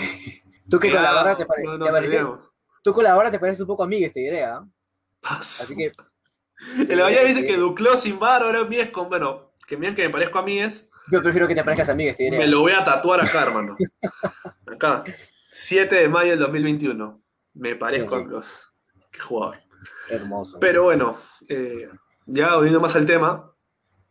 [0.70, 2.24] Tú que con la Ya, barra te, pare- no te nos pareces,
[2.84, 4.64] tú con la barra te pareces un poco a Miguel, te diré, ¿ah?
[5.24, 5.92] Así que
[6.94, 10.10] El Bahía dice que Duclos sin bar, ahora Mies con, bueno, que miren que me
[10.12, 12.38] parezco a Mies, yo prefiero que te parezcas a Miguel, te diré.
[12.38, 13.76] me lo voy a tatuar acá, hermano.
[14.68, 15.04] Acá,
[15.50, 17.22] 7 de mayo del 2021.
[17.56, 18.20] Me parezco a.
[18.20, 18.73] Duclos.
[19.14, 19.58] Qué jugador.
[20.10, 20.60] Hermoso.
[20.60, 21.16] Pero bueno,
[21.48, 21.90] eh,
[22.26, 23.54] ya volviendo más al tema,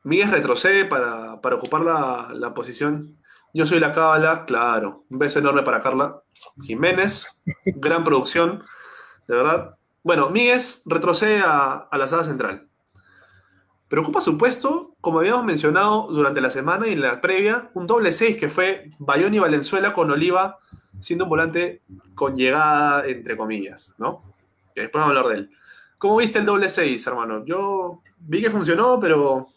[0.05, 3.19] Miguel retrocede para, para ocupar la, la posición.
[3.53, 5.05] Yo soy la cábala, claro.
[5.11, 6.23] Un beso enorme para Carla
[6.63, 7.43] Jiménez.
[7.67, 8.61] Gran producción,
[9.29, 9.77] de verdad.
[10.03, 12.69] Bueno, Miguel retrocede a, a la sala central.
[13.89, 17.87] Pero ocupa su puesto, como habíamos mencionado durante la semana y en la previa, un
[17.87, 20.59] doble 6 que fue Bayón y Valenzuela con Oliva
[21.03, 21.83] siendo un volante
[22.15, 24.32] con llegada, entre comillas, ¿no?
[24.75, 25.51] Después vamos a hablar de él.
[25.99, 27.45] ¿Cómo viste el doble 6, hermano?
[27.45, 29.49] Yo vi que funcionó, pero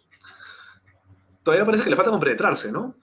[1.42, 2.96] todavía parece que le falta compenetrarse, ¿no?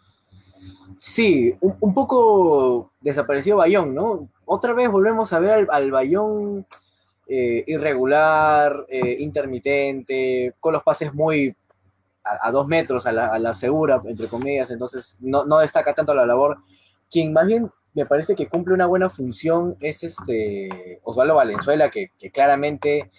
[0.98, 4.28] Sí, un, poco desapareció Bayón, ¿no?
[4.44, 6.64] Otra vez volvemos a ver al, al Bayón
[7.26, 11.56] eh, irregular, eh, intermitente, con los pases muy
[12.24, 16.14] a, dos metros a la, a la segura, entre comillas, entonces no, no destaca tanto
[16.14, 16.58] la labor.
[17.10, 22.10] Quien más bien me parece que cumple una buena función es este Osvaldo Valenzuela, que,
[22.32, 23.10] claramente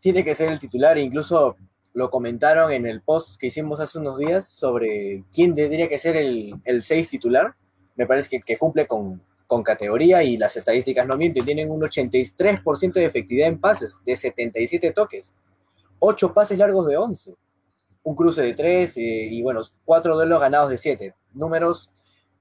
[0.00, 1.56] tiene que ser el titular, incluso
[1.92, 6.16] lo comentaron en el post que hicimos hace unos días sobre quién tendría que ser
[6.16, 7.54] el, el 6 titular.
[7.96, 11.44] Me parece que, que cumple con, con categoría y las estadísticas no mienten.
[11.44, 15.34] Tienen un 83% de efectividad en pases, de 77 toques,
[15.98, 17.34] 8 pases largos de 11,
[18.04, 21.14] un cruce de 3 eh, y bueno, 4 duelos ganados de 7.
[21.34, 21.90] Números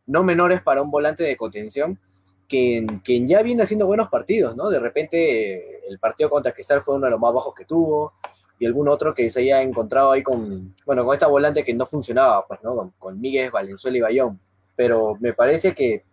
[0.09, 1.99] no menores para un volante de contención
[2.47, 2.83] que
[3.27, 4.69] ya viene haciendo buenos partidos, ¿no?
[4.69, 8.13] De repente el partido contra Cristal fue uno de los más bajos que tuvo
[8.57, 11.85] y algún otro que se haya encontrado ahí con, bueno, con esta volante que no
[11.85, 12.75] funcionaba, pues, ¿no?
[12.75, 14.39] Con, con Miguel, Valenzuela y Bayón.
[14.75, 16.03] Pero me parece que,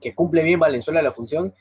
[0.00, 1.52] que cumple bien Valenzuela la función.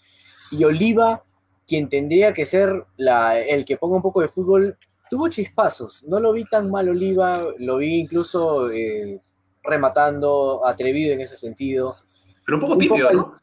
[0.52, 1.24] Y Oliva,
[1.68, 4.78] quien tendría que ser la, el que ponga un poco de fútbol,
[5.10, 6.04] tuvo chispazos.
[6.04, 9.20] No lo vi tan mal Oliva, lo vi incluso eh,
[9.64, 11.98] rematando, atrevido en ese sentido.
[12.46, 13.34] Pero un poco tímido, al- ¿no?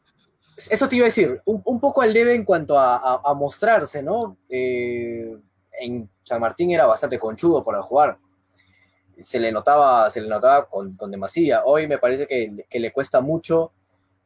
[0.69, 3.33] Eso te iba a decir, un, un poco al debe en cuanto a, a- a
[3.33, 4.37] mostrarse, ¿no?
[4.49, 5.33] Eh,
[5.79, 8.17] en San Martín era bastante conchudo para jugar.
[9.21, 11.63] Se le notaba, se le notaba con, con demasía.
[11.65, 13.71] Hoy me parece que, que le cuesta mucho.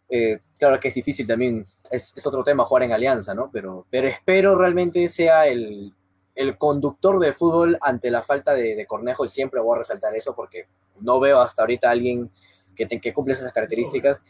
[0.10, 3.49] Eh, claro que es difícil también, es, es otro tema jugar en alianza, ¿no?
[3.51, 5.93] Pero, pero espero realmente sea el,
[6.36, 10.15] el conductor de fútbol ante la falta de, de Cornejo y siempre voy a resaltar
[10.15, 10.67] eso porque
[11.02, 12.30] no veo hasta ahorita a alguien
[12.76, 14.22] que, te- que cumple esas características.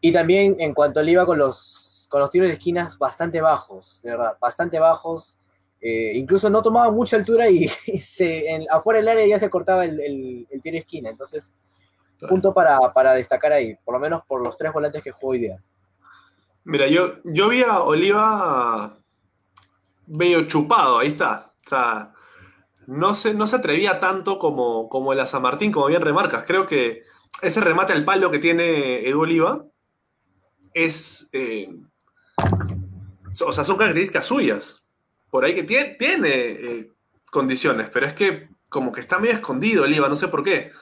[0.00, 4.00] Y también en cuanto le iba con los, con los tiros de esquinas bastante bajos,
[4.02, 5.36] de verdad, bastante bajos.
[5.82, 9.50] Eh, incluso no tomaba mucha altura y, y se, en- afuera del área ya se
[9.50, 11.10] cortaba el, el- el tiro de esquina.
[11.10, 11.52] Entonces,
[12.28, 15.38] punto para, para destacar ahí, por lo menos por los tres volantes que jugó hoy
[15.40, 15.62] día.
[16.64, 18.98] Mira, yo, yo vi a Oliva
[20.06, 21.49] medio chupado, ahí está.
[21.70, 22.12] Sea,
[22.88, 26.44] no se, no se atrevía tanto como, como el San Martín, como bien remarcas.
[26.44, 27.04] Creo que
[27.42, 29.64] ese remate al palo que tiene Edu Oliva
[30.74, 31.28] es.
[31.32, 31.68] eh,
[33.46, 34.82] o sea, son características suyas.
[35.30, 36.92] Por ahí que tiene, tiene eh,
[37.30, 40.72] condiciones, pero es que como que está medio escondido Oliva, no sé por qué.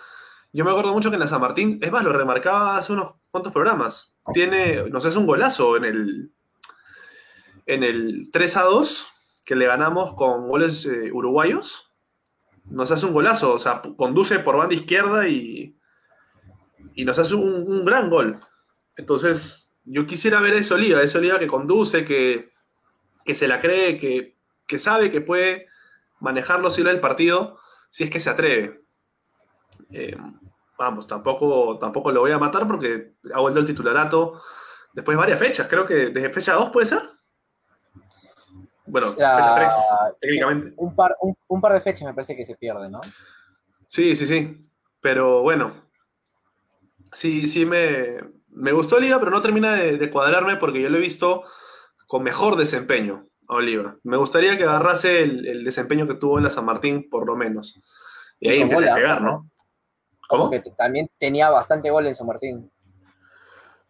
[0.52, 3.16] Yo me acuerdo mucho que en la San Martín, es más, lo remarcaba hace unos
[3.30, 4.14] cuantos programas.
[4.32, 6.32] Tiene, no sé, es un golazo en el,
[7.66, 9.12] en el 3 a 2
[9.48, 11.90] que le ganamos con goles eh, uruguayos.
[12.66, 15.74] Nos hace un golazo, o sea, conduce por banda izquierda y,
[16.94, 18.40] y nos hace un, un gran gol.
[18.94, 22.52] Entonces, yo quisiera ver a ese Oliva, ese Oliva que conduce, que,
[23.24, 25.68] que se la cree, que, que sabe que puede
[26.20, 27.56] manejar los hilos del partido
[27.88, 28.82] si es que se atreve.
[29.92, 30.14] Eh,
[30.76, 34.42] vamos, tampoco, tampoco lo voy a matar porque ha vuelto el titularato
[34.92, 35.68] después de varias fechas.
[35.70, 37.00] Creo que desde fecha 2 puede ser.
[38.90, 39.72] Bueno, fecha 3,
[40.20, 40.74] técnicamente.
[40.76, 43.00] Un par, un, un par de fechas me parece que se pierde, ¿no?
[43.86, 44.70] Sí, sí, sí.
[45.00, 45.72] Pero bueno,
[47.12, 48.16] sí, sí me,
[48.48, 51.44] me gustó Oliva, pero no termina de, de cuadrarme porque yo lo he visto
[52.06, 53.96] con mejor desempeño a Oliva.
[54.02, 57.36] Me gustaría que agarrase el, el desempeño que tuvo en la San Martín, por lo
[57.36, 57.80] menos.
[58.40, 59.50] Y ahí empieza a pegar, ¿no?
[60.28, 60.50] ¿Cómo?
[60.50, 62.70] Porque también tenía bastante gol en San Martín.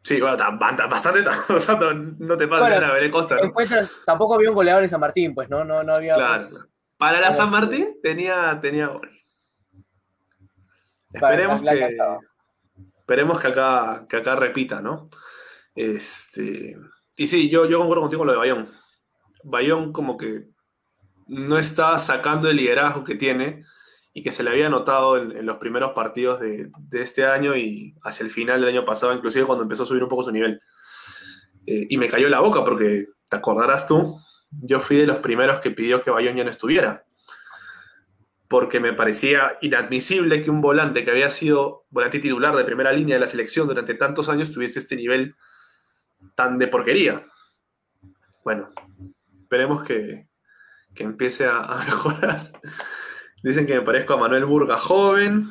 [0.08, 3.10] Sí, bueno, ta- ba- ta- bastante, ta- o sea, no- te pases Bueno, a ver
[3.10, 3.52] Costa, ¿no?
[4.06, 6.14] Tampoco había un goleador en San Martín, pues no, no, no había.
[6.14, 6.44] Claro.
[6.50, 6.66] pues,
[6.96, 7.50] Para la San.
[7.50, 9.10] Martín tenía, tenía gol.
[11.12, 11.96] Esperemos la que,
[13.00, 15.10] esperemos que acá, que acá repita, ¿no?
[15.74, 16.74] Este,
[17.18, 18.66] y sí, yo, yo concuerdo contigo con lo de Bayón.
[19.44, 20.46] Bayón como que
[21.26, 23.62] no está sacando el liderazgo que tiene
[24.18, 28.24] y que se le había notado en, los primeros partidos de, este año y hacia
[28.24, 30.60] el final del año pasado, inclusive cuando empezó a subir un poco su nivel.
[31.66, 34.18] Eh, y me cayó la boca porque, te acordarás tú,
[34.50, 37.04] yo fui de los primeros que pidió que Bayón ya no estuviera.
[38.48, 43.14] Porque me parecía inadmisible que un volante que había sido volante titular de primera línea
[43.14, 45.36] de la selección durante tantos años tuviese este nivel
[46.34, 47.22] tan de porquería.
[48.42, 48.70] Bueno,
[49.42, 50.26] esperemos que,
[50.92, 52.50] que empiece a mejorar.
[53.42, 55.48] Dicen que me parezco a Manuel Burga joven.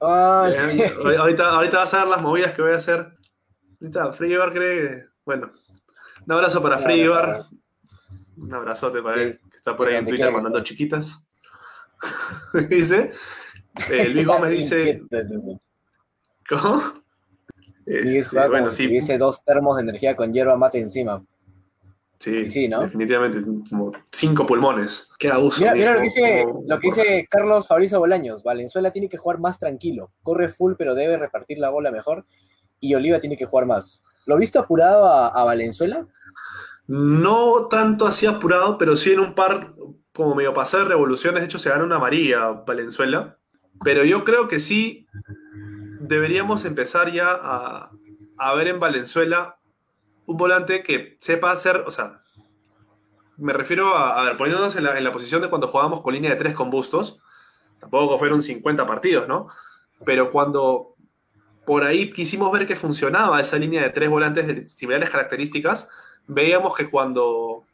[0.00, 0.82] Ah, Eh, sí.
[1.18, 3.12] ahorita, ahorita vas a ver las movidas que voy a hacer.
[3.80, 5.04] Ahorita Fribar cree que.
[5.24, 5.50] Bueno,
[6.26, 7.46] un abrazo para claro.
[8.36, 11.26] Un abrazote para él, que está por ahí en Te Twitter mandando chiquitas.
[12.70, 13.10] dice.
[13.90, 15.02] eh, Luis Gómez dice.
[16.48, 16.82] ¿Cómo?
[17.86, 21.24] Este, juega bueno, sí, tuviese dos termos de energía con hierba mate encima.
[22.20, 22.82] Sí, ¿no?
[22.82, 25.08] definitivamente, como cinco pulmones.
[25.18, 25.60] Qué abuso.
[25.60, 28.42] Mira, mira lo que dice, Como- lo que dice Carlos Fabrizio Bolaños.
[28.42, 30.12] Valenzuela tiene que jugar más tranquilo.
[30.22, 32.26] Corre full, pero debe repartir la bola mejor.
[32.78, 34.02] Y Oliva tiene que jugar más.
[34.26, 36.06] ¿Lo viste apurado a, a Valenzuela?
[36.86, 39.74] No tanto así apurado, pero sí en un par,
[40.12, 41.40] como medio pasar de revoluciones.
[41.40, 43.38] De hecho, se gana una María Valenzuela.
[43.84, 45.06] Pero yo creo que sí
[46.00, 47.90] deberíamos empezar ya a,
[48.36, 49.56] a ver en Valenzuela
[50.30, 52.22] un volante que sepa hacer, o sea,
[53.36, 56.36] me refiero a, a ver, poniéndonos en la, posición de cuando jugábamos con línea de
[56.36, 57.18] tres con bustos,
[57.80, 59.48] tampoco fueron 50 partidos, ¿no?
[60.04, 60.94] Pero cuando
[61.66, 65.88] por ahí quisimos ver que funcionaba esa línea de tres volantes de similares características,
[66.28, 67.64] veíamos que cuando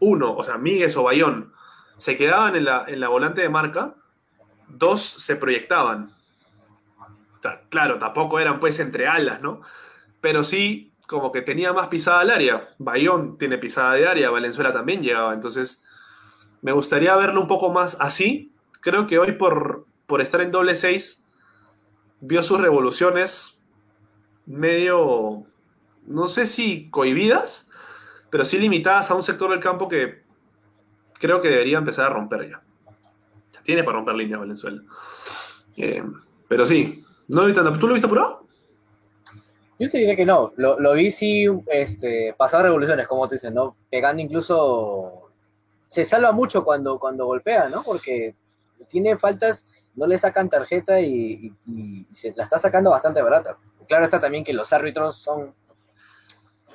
[0.00, 1.52] uno, o sea, Míguez o Bayón,
[1.98, 3.94] se quedaban en la, en la volante de marca,
[4.68, 6.12] dos se proyectaban.
[6.98, 9.60] O sea, claro, tampoco eran pues entre alas, ¿no?
[10.22, 12.68] Pero sí como que tenía más pisada al área.
[12.78, 15.34] Bayón tiene pisada de área, Valenzuela también llegaba.
[15.34, 15.84] Entonces,
[16.62, 18.54] Me gustaría verlo un poco más así.
[18.80, 21.26] Creo que hoy por, por estar en doble 6
[22.20, 23.60] vio sus revoluciones
[24.46, 25.44] medio,
[26.06, 27.68] no sé si cohibidas,
[28.30, 30.22] pero sí limitadas a un sector del campo que
[31.18, 32.62] creo que debería empezar a romper ya.
[33.64, 34.82] Tiene para romper líneas Valenzuela.
[35.76, 36.04] Eh,
[36.48, 37.76] pero sí, no lo vi tanto.
[37.78, 38.41] ¿Tú lo viste apurado?
[39.82, 40.52] Yo te diría que no.
[40.56, 43.76] Lo, lo vi sí este, pasar revoluciones, como te dicen, ¿no?
[43.90, 45.30] Pegando incluso.
[45.88, 47.82] Se salva mucho cuando, cuando golpea, ¿no?
[47.82, 48.36] Porque
[48.88, 49.66] tiene faltas,
[49.96, 51.52] no le sacan tarjeta y,
[52.12, 53.58] se la está sacando bastante barata.
[53.88, 55.52] Claro está también que los árbitros son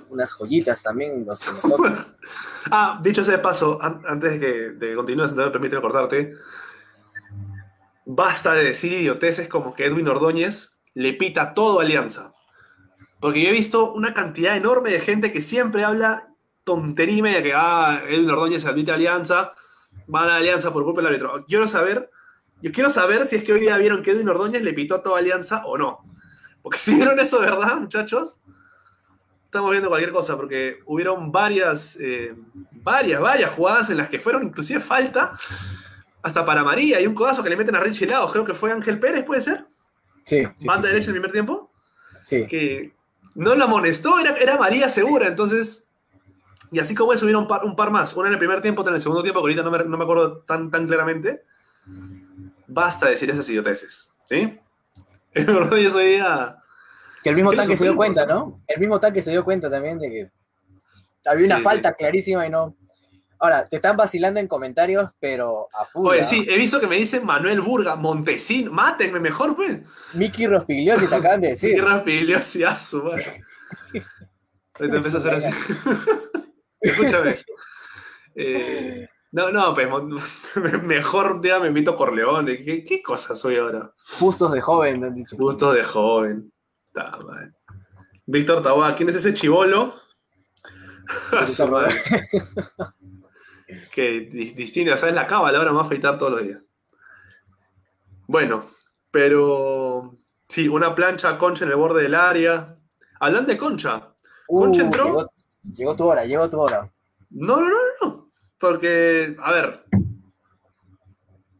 [0.09, 1.47] unas joyitas también los que.
[2.69, 6.33] Ah, dicho sea de paso, an- antes de que, de continúes, no me permiten cortarte.
[8.05, 12.33] Basta de decir idioteces como que Edwin Ordóñez le pita todo Alianza.
[13.19, 16.29] Porque yo he visto una cantidad enorme de gente que siempre habla
[16.63, 19.53] tontería y media que ah, Edwin Ordóñez se admite a Alianza,
[20.05, 21.45] van a Alianza por culpa del árbitro.
[21.45, 22.09] Quiero saber,
[22.61, 25.03] yo quiero saber si es que hoy día vieron que Edwin Ordóñez le pitó a
[25.03, 25.99] toda Alianza o no.
[26.61, 28.35] Porque si vieron eso, de ¿verdad, muchachos?
[29.45, 32.35] Estamos viendo cualquier cosa, porque hubieron varias, eh,
[32.73, 35.37] varias, varias jugadas en las que fueron inclusive falta
[36.21, 38.71] hasta para María y un codazo que le meten a Richie Laos, creo que fue
[38.71, 39.65] Ángel Pérez, ¿puede ser?
[40.25, 41.71] Sí, sí, Banda sí, derecha en el primer tiempo,
[42.23, 42.45] sí.
[42.47, 42.96] que
[43.37, 45.87] no la amonestó, era, era María segura, entonces...
[46.71, 48.81] Y así como eso, hubieron un par, un par más, una en el primer tiempo,
[48.81, 51.43] otra en el segundo tiempo, que ahorita no me, no me acuerdo tan, tan claramente.
[52.67, 54.59] Basta decir esas idioteces, ¿sí?
[55.35, 56.57] Rodríguez hoy día...
[57.23, 58.61] Que el mismo ¿Qué le tanque se dio cuenta, ¿no?
[58.67, 60.31] El mismo tanque se dio cuenta también de que
[61.25, 62.75] había una Sí, falta clarísima y no.
[63.39, 66.07] Ahora, te están vacilando en comentarios, pero a full.
[66.07, 66.23] Oye, ¿ah?
[66.23, 69.79] sí, he visto que me dicen Manuel Burga, Montesino, mátenme mejor, pues.
[70.13, 71.83] Miki Rospigliosi te acaban de decir.
[71.83, 73.43] rapidiliosazo, madre.
[74.79, 75.49] Ahorita empieza a hacer así.
[76.79, 77.37] Escúchame.
[78.35, 79.87] Eh, no, no, pues
[80.83, 82.57] mejor día me invito a Corleone.
[82.57, 83.91] ¿Qué, qué cosa soy ahora?
[84.19, 85.35] Justos de joven, han dicho.
[85.35, 86.51] Gusto de joven.
[86.93, 87.51] Ta madre.
[88.25, 89.95] Víctor Taboada, ¿quién es ese chivolo?
[93.91, 95.13] Que dis- distingue, ¿sabes?
[95.15, 96.63] La cábala ahora me va a afeitar todos los días.
[98.27, 98.65] Bueno,
[99.11, 100.15] pero
[100.47, 102.77] sí, una plancha concha en el borde del área.
[103.19, 104.13] Hablando de concha,
[104.47, 105.05] ¿Concha entró?
[105.05, 105.31] Uh, Llegó,
[105.75, 106.89] llegó tu hora, llegó tu hora.
[107.29, 108.31] No, no, no, no.
[108.59, 109.83] Porque, a ver,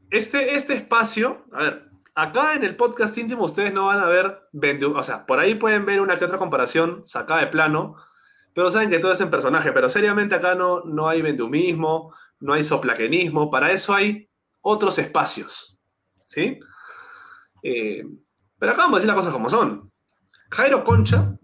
[0.10, 4.50] este, este espacio, a ver, acá en el podcast íntimo ustedes no van a ver,
[4.96, 7.96] o sea, por ahí pueden ver una que otra comparación sacada de plano,
[8.58, 12.54] pero saben que todo es en personaje, pero seriamente acá no, no hay vendumismo, no
[12.54, 14.28] hay soplaquenismo, para eso hay
[14.62, 15.78] otros espacios,
[16.26, 16.60] ¿sí?
[17.62, 18.04] Eh,
[18.58, 19.92] pero acá vamos a decir las cosas como son.
[20.50, 21.38] Jairo Concha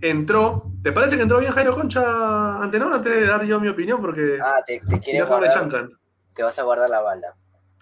[0.00, 0.70] entró.
[0.84, 4.00] ¿Te parece que entró bien Jairo Concha Antenor antes de dar yo mi opinión?
[4.00, 5.98] Porque Ah, te, te si no, ¿cómo me guardar, chancan.
[6.32, 7.34] te vas a guardar la bala.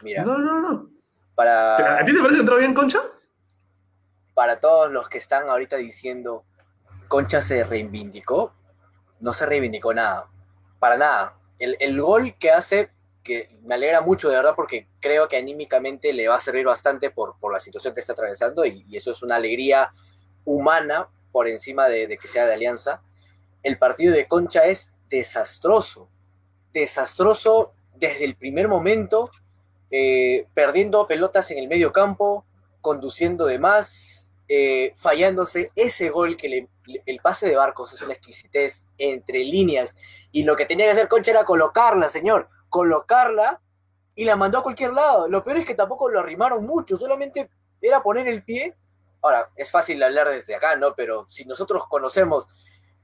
[0.02, 0.88] Mira, No, no, no.
[1.34, 3.00] para, ¿A ti te parece que entró bien Concha?
[4.32, 6.44] para todos los que están ahorita diciendo
[7.14, 8.52] Concha se reivindicó,
[9.20, 10.28] no se reivindicó nada,
[10.80, 11.38] para nada.
[11.60, 12.90] El, el gol que hace,
[13.22, 17.10] que me alegra mucho de verdad porque creo que anímicamente le va a servir bastante
[17.10, 19.92] por, por la situación que está atravesando y, eso es una alegría
[20.44, 23.00] humana por encima de, que sea de alianza.
[23.62, 26.08] El partido de Concha es desastroso,
[26.72, 29.30] desastroso desde el primer momento,
[29.92, 32.44] eh, perdiendo pelotas en el medio campo,
[32.80, 36.68] conduciendo de más, eh, fallándose ese gol que le-
[37.06, 39.96] el pase de Barcos es una exquisitez entre líneas
[40.32, 43.60] y lo que tenía que hacer Concha era colocarla, señor, colocarla
[44.14, 45.28] y la mandó a cualquier lado.
[45.28, 48.74] Lo peor es que tampoco lo arrimaron mucho, solamente era poner el pie.
[49.22, 50.94] Ahora, es fácil hablar desde acá, ¿no?
[50.94, 52.46] Pero si nosotros conocemos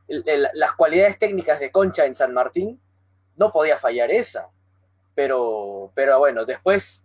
[0.07, 2.81] las cualidades técnicas de Concha en San Martín,
[3.37, 4.51] no podía fallar esa.
[5.15, 7.05] Pero, pero bueno, después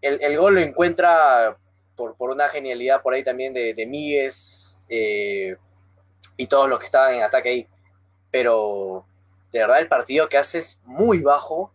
[0.00, 1.58] el, el gol lo encuentra
[1.96, 5.56] por, por una genialidad por ahí también de, de Míguez eh,
[6.36, 7.68] y todos los que estaban en ataque ahí.
[8.30, 9.06] Pero
[9.52, 11.72] de verdad el partido que hace es muy bajo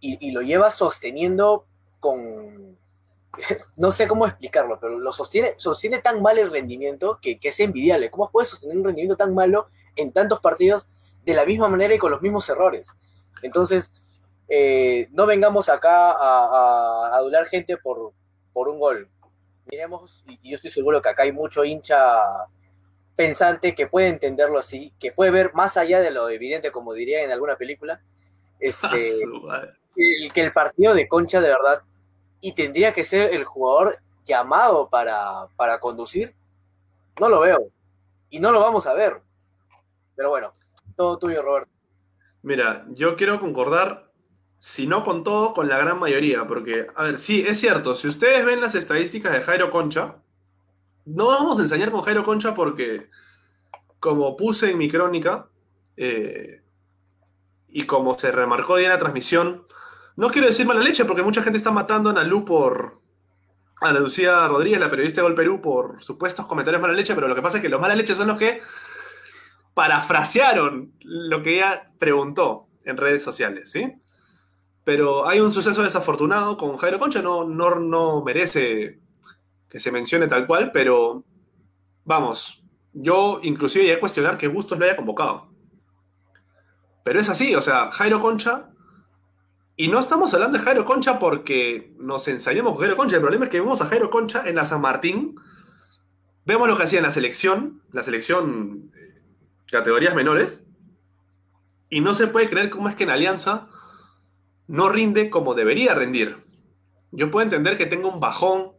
[0.00, 1.66] y, lo lleva sosteniendo
[2.00, 2.76] con...
[3.76, 8.10] No sé cómo explicarlo, pero lo sostiene, sostiene tan mal el rendimiento que, es envidiable.
[8.10, 10.86] ¿Cómo puedes sostener un rendimiento tan malo en tantos partidos
[11.24, 12.88] de la misma manera y con los mismos errores?
[13.42, 13.92] Entonces,
[14.48, 18.12] eh, no vengamos acá a, a- a adular gente por,
[18.52, 19.08] por un gol.
[19.70, 21.96] Miremos, y yo estoy seguro que acá hay mucho hincha
[23.16, 27.22] pensante que puede entenderlo así, que puede ver más allá de lo evidente, como diría
[27.22, 28.00] en alguna película,
[28.58, 28.86] este,
[29.96, 31.82] el, que el partido de Concha de verdad,
[32.40, 36.34] y tendría que ser el jugador llamado para, para conducir,
[37.20, 37.68] no lo veo.
[38.30, 39.20] Y no lo vamos a ver.
[40.16, 40.52] Pero bueno,
[40.96, 41.70] todo tuyo, Roberto.
[42.42, 44.10] Mira, yo quiero concordar
[44.58, 46.46] si no con todo, con la gran mayoría.
[46.46, 50.21] Porque, a ver, sí, es cierto, si ustedes ven las estadísticas de Jairo Concha,
[51.04, 53.08] no vamos a enseñar con Jairo Concha porque,
[53.98, 55.48] como puse en mi crónica,
[55.96, 56.62] eh,
[57.68, 59.66] y como se remarcó bien en la transmisión,
[60.16, 63.00] no quiero decir mala leche porque mucha gente está matando a Nalu por.
[63.80, 67.26] A Ana Lucía Rodríguez, la periodista de Gol Perú, por supuestos comentarios mala leche, pero
[67.26, 68.60] lo que pasa es que los mala leche son los que
[69.74, 73.92] parafrasearon lo que ella preguntó en redes sociales, ¿sí?
[74.84, 79.00] Pero hay un suceso desafortunado con Jairo Concha, no, no, no merece
[79.72, 81.24] que se mencione tal cual, pero
[82.04, 82.62] vamos,
[82.92, 85.48] yo inclusive llegué a cuestionar que Bustos lo haya convocado.
[87.02, 88.68] Pero es así, o sea, Jairo Concha
[89.76, 93.16] y no estamos hablando de Jairo Concha porque nos ensañamos con Jairo Concha.
[93.16, 95.36] El problema es que vemos a Jairo Concha en la San Martín.
[96.44, 99.22] Vemos lo que hacía en la selección, la selección eh,
[99.70, 100.62] categorías menores.
[101.88, 103.68] Y no se puede creer cómo es que en Alianza
[104.66, 106.44] no rinde como debería rendir.
[107.10, 108.72] Yo puedo entender que tenga un bajón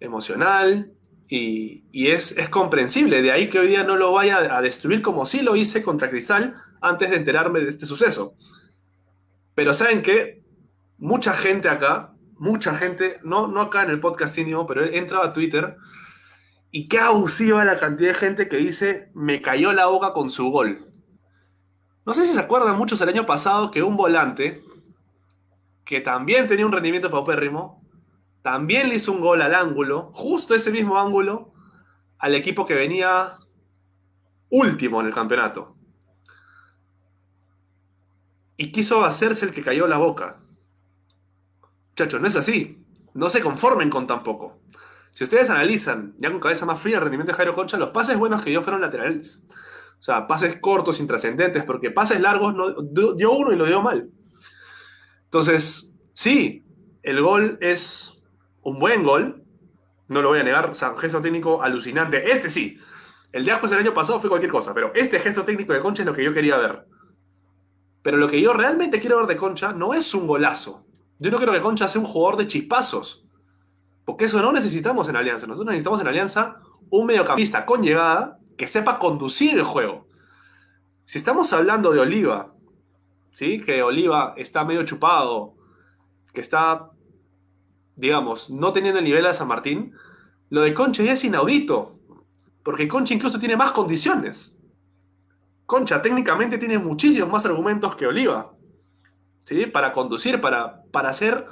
[0.00, 0.92] emocional
[1.28, 3.22] y, es, es, comprensible.
[3.22, 6.10] De ahí que hoy día no lo vaya a destruir como sí lo hice contra
[6.10, 8.34] Cristal antes de enterarme de este suceso.
[9.54, 10.42] Pero ¿saben qué?
[10.98, 15.22] Mucha gente acá, mucha gente, no, no acá en el podcast íntimo, pero he entrado
[15.22, 15.76] a Twitter
[16.72, 20.50] y qué abusiva la cantidad de gente que dice me cayó la boca con su
[20.50, 20.80] gol.
[22.06, 24.62] No sé si se acuerdan muchos el año pasado que un volante,
[25.84, 27.84] que también tenía un rendimiento paupérrimo,
[28.42, 31.52] también le hizo un gol al ángulo, justo ese mismo ángulo,
[32.18, 33.38] al equipo que venía
[34.50, 35.76] último en el campeonato
[38.60, 40.36] y quiso hacerse el que cayó la boca.
[41.92, 42.84] Muchachos, no es así.
[43.14, 44.60] No se conformen con tan poco.
[45.08, 48.18] Si ustedes analizan, ya con cabeza más fría, el rendimiento de Jairo Concha, los pases
[48.18, 49.42] buenos que dio fueron laterales.
[49.98, 52.82] O sea, pases cortos, intrascendentes, porque pases largos no,
[53.14, 54.10] dio uno y lo dio mal.
[55.24, 56.62] Entonces, sí,
[57.02, 58.19] el gol es
[58.62, 59.44] un buen gol,
[60.08, 62.30] no lo voy a negar, o sea, un gesto técnico alucinante.
[62.30, 62.78] Este sí,
[63.32, 66.02] el de Ascuez el año pasado fue cualquier cosa, pero este gesto técnico de Concha
[66.02, 66.86] es lo que yo quería ver.
[68.02, 70.86] Pero lo que yo realmente quiero ver de Concha no es un golazo.
[71.18, 73.26] Yo no quiero que Concha sea un jugador de chispazos.
[74.04, 75.46] Porque eso no necesitamos en Alianza.
[75.46, 76.56] Nosotros necesitamos en Alianza
[76.88, 80.08] un mediocampista con llegada que sepa conducir el juego.
[81.04, 82.54] Si estamos hablando de Oliva,
[83.32, 83.60] ¿sí?
[83.60, 85.54] que Oliva está medio chupado,
[86.32, 86.90] que está,
[87.96, 89.94] digamos, no teniendo el nivel de San Martín,
[90.48, 91.98] lo de Concha es inaudito.
[92.62, 94.56] Porque Concha incluso tiene más condiciones.
[95.66, 98.52] Concha técnicamente tiene muchísimos más argumentos que Oliva.
[99.44, 99.66] ¿sí?
[99.66, 101.46] Para conducir, para, para hacer,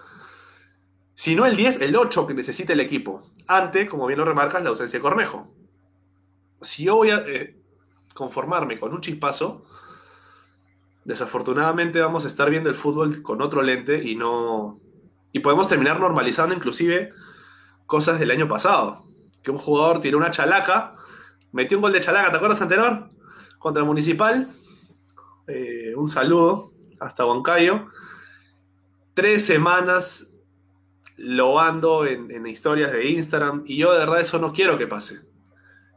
[1.14, 3.22] si no el 10, el 8 que necesita el equipo.
[3.46, 5.52] Ante, como bien lo remarcas, la ausencia de Cornejo.
[6.60, 7.56] Si yo voy a eh,
[8.14, 9.64] conformarme con un chispazo,
[11.04, 14.80] desafortunadamente vamos a estar viendo el fútbol con otro lente y no.
[15.32, 17.12] Y podemos terminar normalizando inclusive
[17.86, 19.04] cosas del año pasado.
[19.42, 20.94] Que un jugador tiró una chalaca,
[21.52, 23.10] metió un gol de chalaca, ¿te acuerdas, anterior?
[23.58, 24.48] contra el Municipal.
[25.46, 26.70] Eh, un saludo
[27.00, 27.88] hasta Huancayo.
[29.14, 30.38] Tres semanas
[31.16, 35.20] loando en, en historias de Instagram y yo de verdad eso no quiero que pase.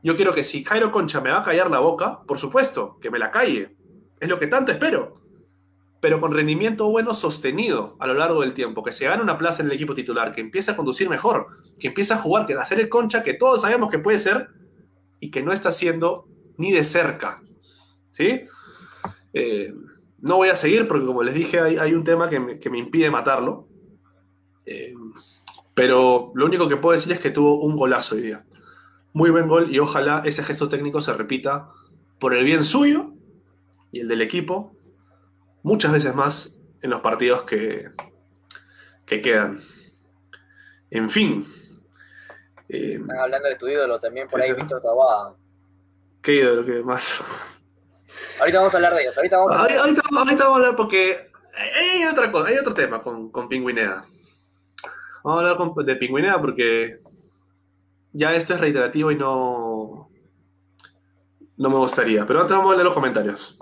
[0.03, 3.11] Yo quiero que si Jairo Concha me va a callar la boca, por supuesto, que
[3.11, 3.75] me la calle.
[4.19, 5.20] Es lo que tanto espero.
[6.01, 9.61] Pero con rendimiento bueno sostenido a lo largo del tiempo, que se gane una plaza
[9.61, 11.47] en el equipo titular, que empiece a conducir mejor,
[11.79, 14.49] que empiece a jugar, que a hacer el Concha que todos sabemos que puede ser
[15.19, 16.27] y que no está haciendo
[16.57, 17.41] ni de cerca.
[18.09, 18.41] ¿sí?
[19.33, 19.73] Eh,
[20.19, 23.67] no voy a seguir porque, como les dije, hay, un tema que me, impide matarlo.
[24.65, 24.93] Eh,
[25.73, 28.45] pero lo único que puedo decir es que tuvo un golazo hoy día.
[29.13, 31.69] Muy buen gol y ojalá ese gesto técnico se repita
[32.19, 33.13] por el bien suyo
[33.91, 34.73] y el del equipo
[35.63, 37.91] muchas veces más en los partidos que,
[39.05, 39.59] que quedan.
[40.89, 41.47] En fin.
[42.69, 45.35] Eh, Están hablando de tu ídolo también por ahí, Víctor Taboada.
[46.21, 46.65] ¿Qué ídolo?
[46.65, 47.21] ¿Qué más?
[48.39, 49.17] Ahorita vamos a hablar de ellos.
[49.17, 51.19] Ahorita vamos a hablar, ahorita, vamos a hablar porque
[51.53, 54.03] hay otra cosa, hay otro tema con, con Pingüinea.
[55.23, 56.99] Vamos a hablar de Pingüinea porque
[58.13, 60.09] ya esto es reiterativo y no,
[61.57, 62.25] no me gustaría.
[62.25, 63.59] Pero antes vamos a leer los comentarios.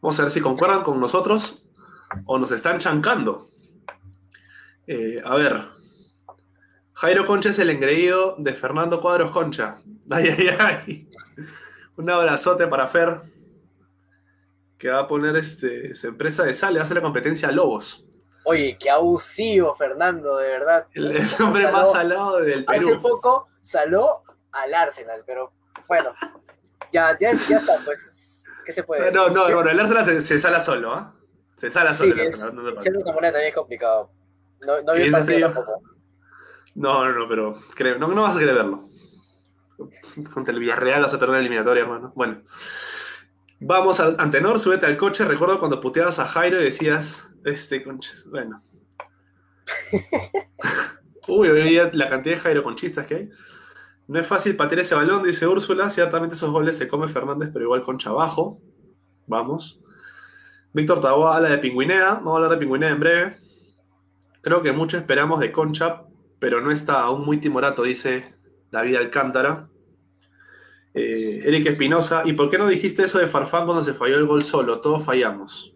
[0.00, 1.64] Vamos a ver si concuerdan con nosotros
[2.24, 3.48] o nos están chancando.
[4.86, 5.66] Eh, a ver.
[6.94, 9.76] Jairo Concha es el engreído de Fernando Cuadros Concha.
[10.10, 11.08] Ay, ay, ay.
[11.96, 13.20] Un abrazote para Fer
[14.78, 18.04] que va a poner este, su empresa de sal, le hace la competencia a Lobos.
[18.44, 20.86] Oye, qué abusivo, Fernando, de verdad.
[20.94, 22.88] El, hombre más salado del Perú.
[22.88, 24.22] Hace poco saló
[24.52, 25.52] al Arsenal, pero
[25.86, 26.12] bueno,
[26.92, 28.27] ya, ya, ya está, pues,
[28.68, 29.16] ¿qué se puede decir?
[29.16, 31.14] No, no, no, el Arsenal se, sala solo, ¿ah?
[31.56, 32.22] Se sale a Sí, sola.
[32.22, 34.12] es, no, no, no, también es complicado.
[34.60, 35.82] No, no vi ¿Y el partido tampoco.
[36.74, 38.86] no, no, no, pero creo, no, no vas a querer verlo.
[40.34, 42.12] Contra el Villarreal vas a perder la eliminatoria, hermano.
[42.14, 42.42] Bueno.
[43.60, 45.24] Vamos al Antenor, súbete al coche.
[45.24, 48.60] Recuerdo cuando puteabas a Jairo y decías, este, conches, bueno.
[51.26, 53.30] Uy, hoy día la cantidad de Jairo conchistas que hay.
[54.08, 55.90] No es fácil patear ese balón, dice Úrsula.
[55.90, 58.60] Ciertamente esos goles se come Fernández, pero igual concha abajo.
[59.26, 59.80] Vamos.
[60.72, 62.14] Víctor Taboa habla de Pingüinea.
[62.14, 63.36] Vamos a hablar de Pingüinea en breve.
[64.40, 66.04] Creo que mucho esperamos de Concha,
[66.38, 68.34] pero no está aún muy timorato, dice
[68.70, 69.68] David Alcántara.
[70.94, 74.26] Eh, Eric Espinosa, ¿y por qué no dijiste eso de Farfán cuando se falló el
[74.26, 74.80] gol solo?
[74.80, 75.74] Todos fallamos.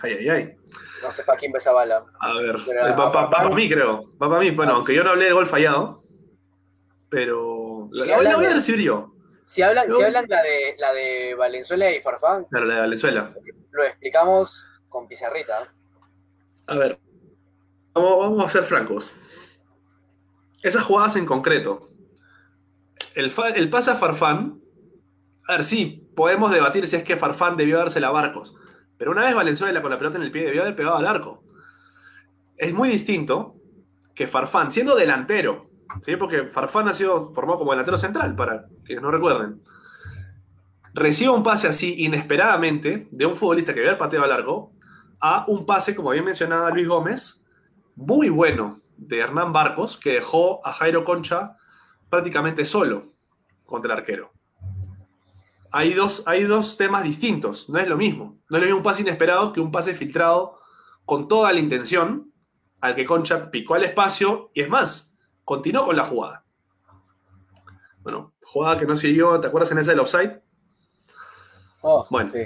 [0.00, 0.56] Ay, ay, ay.
[1.02, 2.04] No sé para quién va esa bala.
[2.20, 4.04] A ver, eh, va, Farfán- para mí, creo.
[4.22, 4.50] Va para mí.
[4.50, 4.96] Bueno, Ah, aunque sí.
[4.96, 6.03] yo no hablé del gol fallado,
[7.14, 9.14] pero la, Si la- la hablan voy a de- recibir yo.
[9.46, 13.28] Si hablan, si hablan la de la de Valenzuela y Farfán, Claro, la de Valenzuela.
[13.72, 15.72] lo explicamos con pizarrita.
[16.66, 16.98] A ver,
[17.92, 19.12] vamos, vamos a ser francos.
[20.62, 21.90] Esas jugadas en concreto.
[23.14, 24.60] El, fa- el pase a Farfán.
[25.46, 28.54] A ver, sí, podemos debatir si es que Farfán debió dársela a Barcos.
[28.96, 31.44] Pero una vez Valenzuela con la pelota en el pie debió haber pegado al arco.
[32.56, 33.56] Es muy distinto
[34.14, 35.68] que Farfán, siendo delantero,
[36.02, 36.16] ¿sí?
[36.16, 39.62] porque Farfán ha sido formado como delantero central, para que no recuerden.
[40.94, 44.72] Reciba un pase así inesperadamente de un futbolista que había pateado al arco
[45.20, 47.44] a un pase, como bien mencionaba Luis Gómez,
[47.96, 51.56] muy bueno de Hernán Barcos, que dejó a Jairo Concha
[52.08, 53.04] prácticamente solo
[53.64, 54.32] contra el arquero.
[55.72, 58.38] Hay dos, hay dos temas distintos, no es lo mismo.
[58.48, 60.58] No es lo un pase inesperado que un pase filtrado
[61.04, 62.32] con toda la intención,
[62.80, 65.13] al que Concha picó al espacio y es más,
[65.44, 66.44] continuó con la jugada.
[68.02, 70.40] Bueno, jugada que no siguió, ¿te acuerdas en esa del offside?
[71.80, 72.30] Oh, Bueno.
[72.30, 72.44] sí.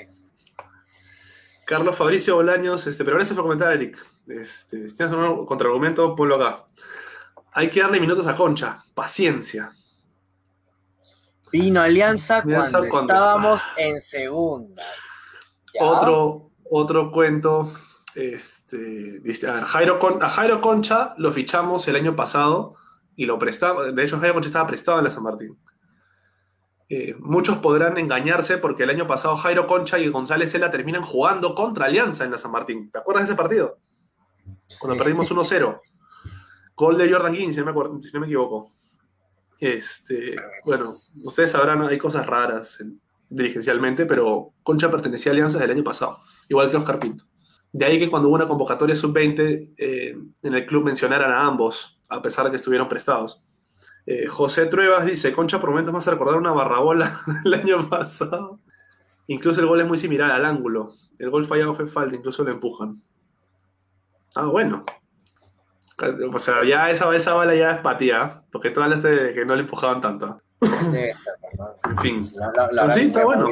[1.66, 3.98] Carlos Fabricio Bolaños, este, pero gracias por comentar, Eric.
[4.26, 6.64] Este, si tienes un contraargumento, ponlo acá.
[7.52, 9.72] Hay que darle minutos a Concha, paciencia.
[11.52, 14.82] Vino Alianza Alianza cuando, cuando estábamos en segunda.
[15.74, 15.84] Ya.
[15.84, 17.70] Otro, otro cuento.
[18.14, 22.76] Este, a, ver, Jairo Con- a Jairo Concha lo fichamos el año pasado
[23.18, 23.94] y lo prestamos.
[23.94, 25.58] De hecho, Jairo Concha estaba prestado en la San Martín.
[26.88, 31.54] Eh, muchos podrán engañarse porque el año pasado Jairo Concha y González Cela terminan jugando
[31.54, 32.90] contra Alianza en la San Martín.
[32.90, 33.78] ¿Te acuerdas de ese partido?
[34.80, 34.98] Cuando Sí.
[35.00, 35.82] perdimos 1-0.
[36.76, 38.70] Gol de Jordan King, si no me, acuerdo- si no me equivoco.
[39.60, 40.84] Este, bueno,
[41.24, 46.18] ustedes sabrán, hay cosas raras en- dirigencialmente, pero Concha pertenecía a Alianza del año pasado,
[46.48, 47.24] igual que Oscar Pinto.
[47.72, 51.97] De ahí que cuando hubo una convocatoria sub-20 eh, en el club mencionaran a ambos,
[52.08, 53.40] a pesar de que estuvieron prestados.
[54.06, 58.58] Eh, José Truebas dice, Concha por momentos más a recordar una barrabola del año pasado.
[59.26, 60.92] Incluso el gol es muy similar al ángulo.
[61.18, 63.02] El gol fallado fue falta, incluso lo empujan.
[64.34, 64.84] Ah, bueno.
[66.32, 69.54] O sea, ya esa, esa bala ya es patía, porque tú hablaste de que no
[69.56, 70.40] le empujaban tanto.
[71.90, 73.48] En fin, La- la- la Pero sí, está bueno.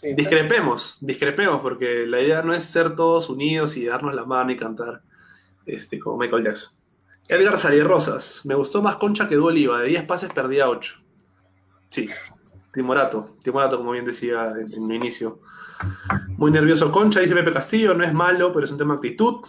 [0.00, 4.52] Sí, discrepemos, discrepemos, porque la idea no es ser todos unidos y darnos la mano
[4.52, 5.02] y cantar
[5.64, 6.75] este, como Michael Jackson.
[7.28, 11.00] Edgar Sarier Rosas, me gustó más Concha que Duoliva, de 10 pases perdía 8.
[11.88, 12.08] Sí,
[12.72, 15.40] Timorato, Timorato, como bien decía en, mi inicio.
[16.36, 19.44] Muy nervioso Concha, dice Pepe Castillo, no es malo, pero es un tema de actitud.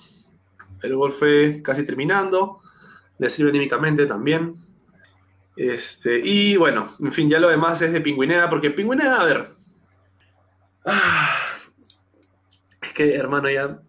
[0.81, 2.61] El gol fue casi terminando,
[3.19, 4.55] le sirve anímicamente también.
[5.55, 9.49] Este, y bueno, en fin, ya lo demás es de Pingüinea, porque Pingüinea, a ver.
[10.85, 11.35] ah,
[12.81, 13.81] es que, hermano, ya.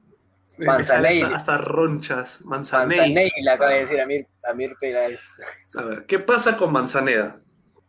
[0.67, 1.23] Manzanelli.
[1.23, 2.41] Hasta, hasta ronchas.
[2.45, 2.99] Manzanelli.
[2.99, 5.21] Manzanelli le acaba de decir a Mir, a Mir Peláez.
[5.75, 7.41] A ver, ¿qué pasa con Manzaneda?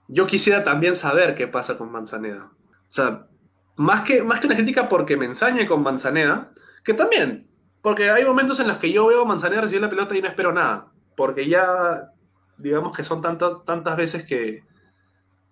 [0.07, 2.51] Yo quisiera también saber qué pasa con Manzaneda.
[2.53, 3.28] O sea,
[3.76, 6.51] más que, más que una crítica porque me ensañe con Manzaneda,
[6.84, 7.49] que también,
[7.82, 10.28] porque hay momentos en los que yo veo a Manzaneda recibir la pelota y no
[10.28, 10.91] espero nada.
[11.15, 12.11] Porque ya,
[12.57, 14.63] digamos que son tantas tantas veces que,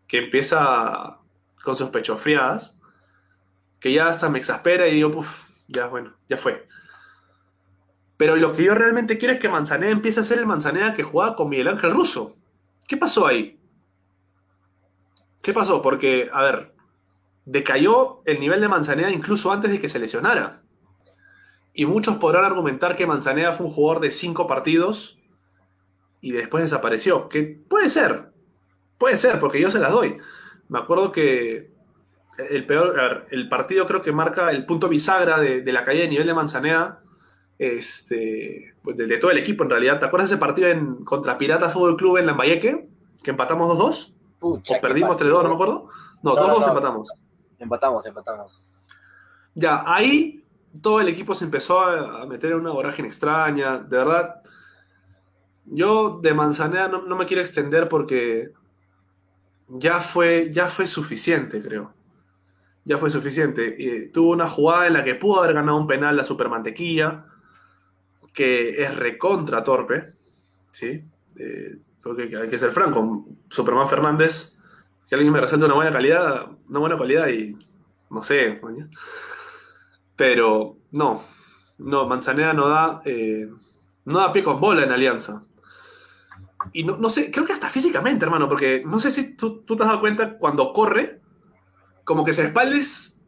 [0.07, 1.19] que empieza
[1.63, 2.79] con sus pechofriadas,
[3.79, 6.67] que ya hasta me exaspera y digo, puff, ya bueno, ya fue.
[8.17, 11.03] Pero lo que yo realmente quiero es que Manzaneda empiece a ser el Manzaneda que
[11.03, 12.35] jugaba con Miguel Ángel Russo.
[12.87, 13.59] ¿Qué pasó ahí?
[15.43, 15.81] ¿Qué pasó?
[15.83, 16.73] Porque, a ver,
[17.45, 20.63] decayó el nivel de Manzaneda incluso antes de que se lesionara.
[21.73, 25.19] Y muchos podrán argumentar que Manzaneda fue un jugador de cinco partidos
[26.19, 27.29] y después desapareció.
[27.29, 28.31] Que puede ser,
[28.97, 30.17] puede ser, porque yo se las doy.
[30.69, 31.71] Me acuerdo que
[32.49, 36.09] el peor, el partido creo que marca el punto bisagra de, de la caída de
[36.09, 37.03] nivel de Manzaneda
[37.59, 39.99] este, pues de, de todo el equipo en realidad.
[39.99, 42.87] ¿Te acuerdas de ese partido en, contra Pirata Fútbol Club en Lambayeque?
[43.23, 44.13] Que empatamos 2-2.
[44.39, 45.39] Pucha, O perdimos partido.
[45.39, 45.89] 3-2, no me acuerdo.
[46.23, 46.67] No, No, 2-2 no, no.
[46.67, 47.13] empatamos.
[47.59, 48.67] Empatamos, empatamos.
[49.55, 50.43] Ya, ahí
[50.81, 53.79] todo el equipo se empezó a, a meter en una vorágine extraña.
[53.79, 54.41] De verdad,
[55.65, 58.51] yo de Manzanera no, me quiero extender porque
[59.67, 61.93] ya fue, ya fue suficiente, creo.
[62.85, 63.75] Ya fue suficiente.
[63.77, 67.25] Y tuvo una jugada en la que pudo haber ganado un penal la Supermantequilla,
[68.37, 70.13] que es recontra torpe,
[70.69, 71.03] ¿sí?
[71.37, 73.25] Eh, porque hay que ser franco.
[73.49, 74.55] Superman Fernández,
[75.09, 77.57] que alguien me resalta una buena calidad, una buena calidad y
[78.11, 78.61] no sé,
[80.15, 81.23] pero no,
[81.79, 83.49] no, Manzanera no da, eh,
[84.05, 85.41] no da pie con bola en Alianza.
[86.73, 89.75] Y no, no sé, creo que hasta físicamente, hermano, porque no sé si tú, tú
[89.75, 91.21] te has dado cuenta cuando corre,
[92.03, 93.19] como que se espaldes,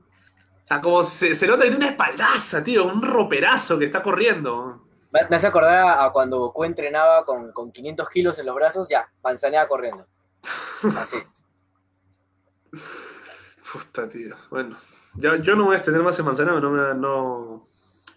[0.66, 4.04] o sea, como se, se nota que tiene una espaldaza, tío, un roperazo que está
[4.04, 4.86] corriendo.
[5.12, 8.88] Me hace acordar a, a cuando Goku entrenaba con, con 500 kilos en los brazos,
[8.88, 10.06] ya, manzaneaba corriendo.
[10.98, 11.18] Así.
[13.72, 14.36] Puta, tío.
[14.50, 14.78] Bueno,
[15.16, 17.68] ya, yo no voy a extender más en Manzanera, no me, no,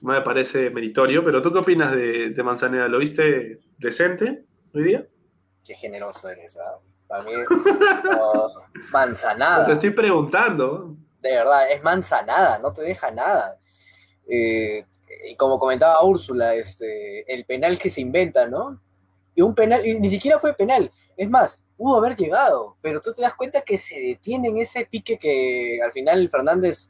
[0.02, 2.88] no me parece meritorio, pero ¿tú qué opinas de, de Manzanera?
[2.88, 5.06] ¿Lo viste decente hoy día?
[5.64, 6.78] Qué generoso eres, ¿ah?
[7.06, 7.48] Para mí es
[8.18, 8.48] oh,
[8.92, 9.66] manzanada.
[9.66, 10.96] Te estoy preguntando.
[11.20, 13.58] de verdad, es manzanada, no te deja nada.
[14.26, 14.86] Eh,
[15.30, 18.80] y como comentaba Úrsula, este, el penal que se inventa, ¿no?
[19.34, 23.12] Y un penal, y ni siquiera fue penal, es más, pudo haber llegado, pero tú
[23.12, 26.88] te das cuenta que se detiene en ese pique que al final Fernández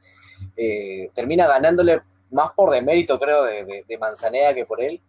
[0.57, 5.01] eh, termina ganándole más por demérito, creo, de, de, de Manzaneda que por él.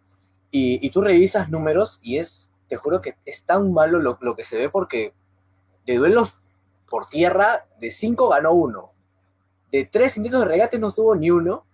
[0.50, 4.36] Y, y tú revisas números y es, te juro que es tan malo lo, lo
[4.36, 5.12] que se ve porque
[5.86, 6.36] de duelos
[6.88, 8.92] por tierra, de 5 ganó uno.
[9.72, 11.66] De tres intentos de regate no tuvo ni uno.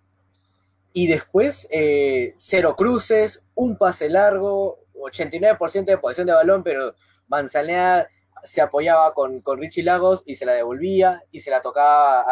[0.92, 6.94] Y después, eh, cero cruces, un pase largo, 89% de posición de balón, pero
[7.28, 8.08] Manzanea
[8.42, 12.24] se apoyaba con, con Richie Lagos y se la devolvía, y se la tocaba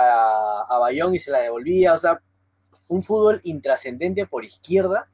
[0.69, 1.95] a, Bayón y se la devolvía.
[1.95, 2.21] O sea,
[2.89, 5.09] un fútbol intrascendente por izquierda.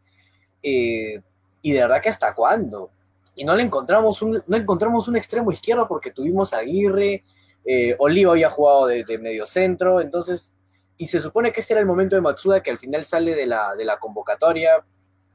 [0.62, 1.20] eh,
[1.62, 2.90] y de verdad que hasta cuándo.
[3.34, 7.24] Y no le encontramos un, no encontramos un extremo izquierdo porque tuvimos a Aguirre,
[7.64, 10.54] eh, Oliva había jugado de medio centro, entonces,
[10.96, 13.46] y se supone que ese era el momento de Matsuda que al final sale de
[13.46, 14.84] la, de la convocatoria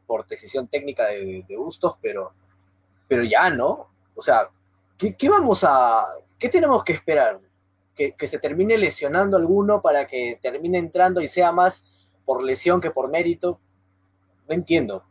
[0.08, 2.34] por decisión técnica de, de Bustos, pero,
[3.08, 3.90] pero ya, ¿no?
[4.16, 4.50] O sea,
[4.98, 6.08] ¿qué, vamos a,
[6.38, 7.40] qué tenemos que esperar?
[7.96, 11.84] Que, que, se termine lesionando alguno para que termine entrando y sea más
[12.26, 13.60] por lesión que por mérito.
[14.48, 15.04] No entiendo.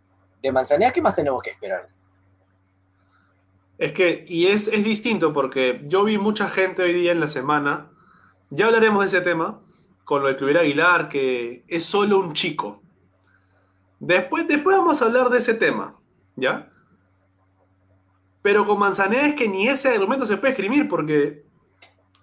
[0.43, 1.89] De Manzanea, ¿qué más tenemos que esperar?
[3.77, 7.29] Es que, y es, es distinto porque yo vi mucha gente hoy día en la
[7.29, 7.93] semana,
[8.51, 9.63] ya hablaremos de ese tema,
[10.09, 12.83] con lo de Cluber Aguilar, que es solo un chico.
[14.01, 15.97] Después, después vamos a hablar de ese tema,
[16.35, 16.73] ¿ya?
[18.41, 21.45] Pero con Manzanera es que ni ese argumento se puede escribir porque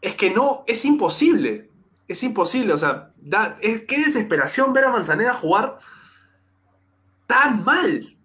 [0.02, 1.70] es que no, es imposible.
[2.08, 3.14] Es imposible, o sea,
[3.62, 5.78] es, qué desesperación ver a Manzanera jugar
[7.28, 8.18] tan mal.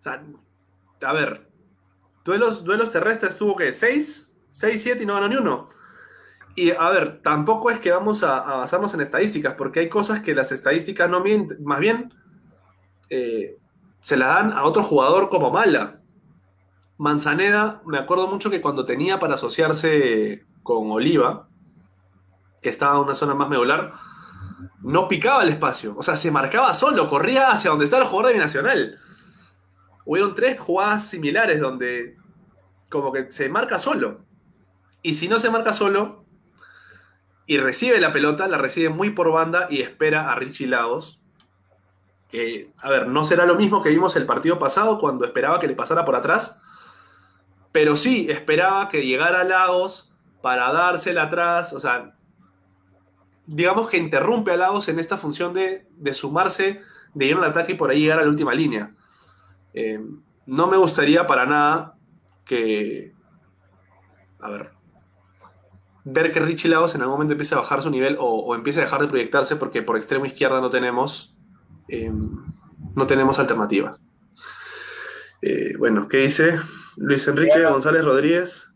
[0.00, 0.24] O sea,
[1.02, 1.50] a ver,
[2.24, 5.68] duelos, duelos terrestres tuvo que 6, 6, 7 y no ganó ni uno.
[6.54, 10.20] Y a ver, tampoco es que vamos a, a, basarnos en estadísticas, porque hay cosas
[10.20, 12.12] que las estadísticas no mienten, más bien
[13.08, 13.58] eh,
[14.00, 16.00] se la dan a otro jugador como mala.
[16.98, 21.48] Manzaneda, me acuerdo mucho que cuando tenía para asociarse con Oliva,
[22.62, 23.94] que estaba en una zona más medular,
[24.80, 25.94] no picaba el espacio.
[25.96, 28.98] O sea, se marcaba solo, corría hacia donde estaba el jugador de Binacional.
[30.04, 32.16] Hubieron tres jugadas similares donde
[32.88, 34.20] como que se marca solo.
[35.02, 36.21] Y si no se marca solo
[37.46, 41.20] y recibe la pelota, la recibe muy por banda y espera a Richie Lagos.
[42.28, 45.66] Que, a ver, no será lo mismo que vimos el partido pasado cuando esperaba que
[45.66, 46.60] le pasara por atrás.
[47.72, 51.72] Pero sí, esperaba que llegara Lagos para dársela atrás.
[51.72, 52.14] O sea,
[53.46, 56.80] digamos que interrumpe a Lagos en esta función de, de sumarse,
[57.14, 58.94] de ir al ataque y por ahí llegar a la última línea.
[59.74, 60.00] Eh,
[60.46, 61.94] no me gustaría para nada
[62.44, 63.12] que.
[64.40, 64.81] A ver.
[66.04, 68.80] Ver que Richie Lagos en algún momento empiece a bajar su nivel o, o empiece
[68.80, 71.36] a dejar de proyectarse porque por extremo izquierda no tenemos.
[71.88, 72.10] Eh,
[72.94, 74.00] no tenemos alternativas.
[75.40, 76.58] Eh, bueno, ¿qué dice
[76.96, 77.64] Luis Enrique.
[77.64, 78.68] González Rodríguez?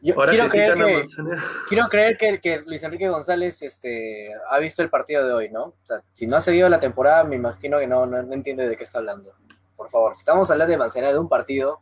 [0.00, 1.04] Yo Ahora quiero creer, que,
[1.68, 5.64] quiero creer que, que Luis Enrique González este, ha visto el partido de hoy, ¿no?
[5.64, 8.68] O sea, si no ha seguido la temporada, me imagino que no, no, no entiende
[8.68, 9.34] de qué está hablando.
[9.76, 11.80] Por favor, si estamos hablando de Manzanera de un partido,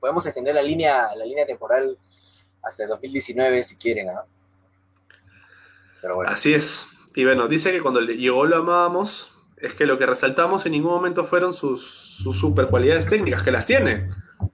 [0.00, 1.98] podemos extender la línea, la línea temporal
[2.62, 4.24] hasta el 2019 si quieren, ¿ah?
[6.00, 6.30] Pero bueno.
[6.30, 6.86] Así es.
[7.14, 10.72] Y bueno, dice que cuando le llegó lo amábamos, es que lo que resaltamos en
[10.72, 14.08] ningún momento fueron sus, super cualidades técnicas, que las tiene.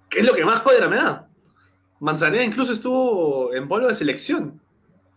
[0.09, 1.29] Que es lo que más cuadra me da.
[2.01, 4.61] Manzanera incluso estuvo en polo de selección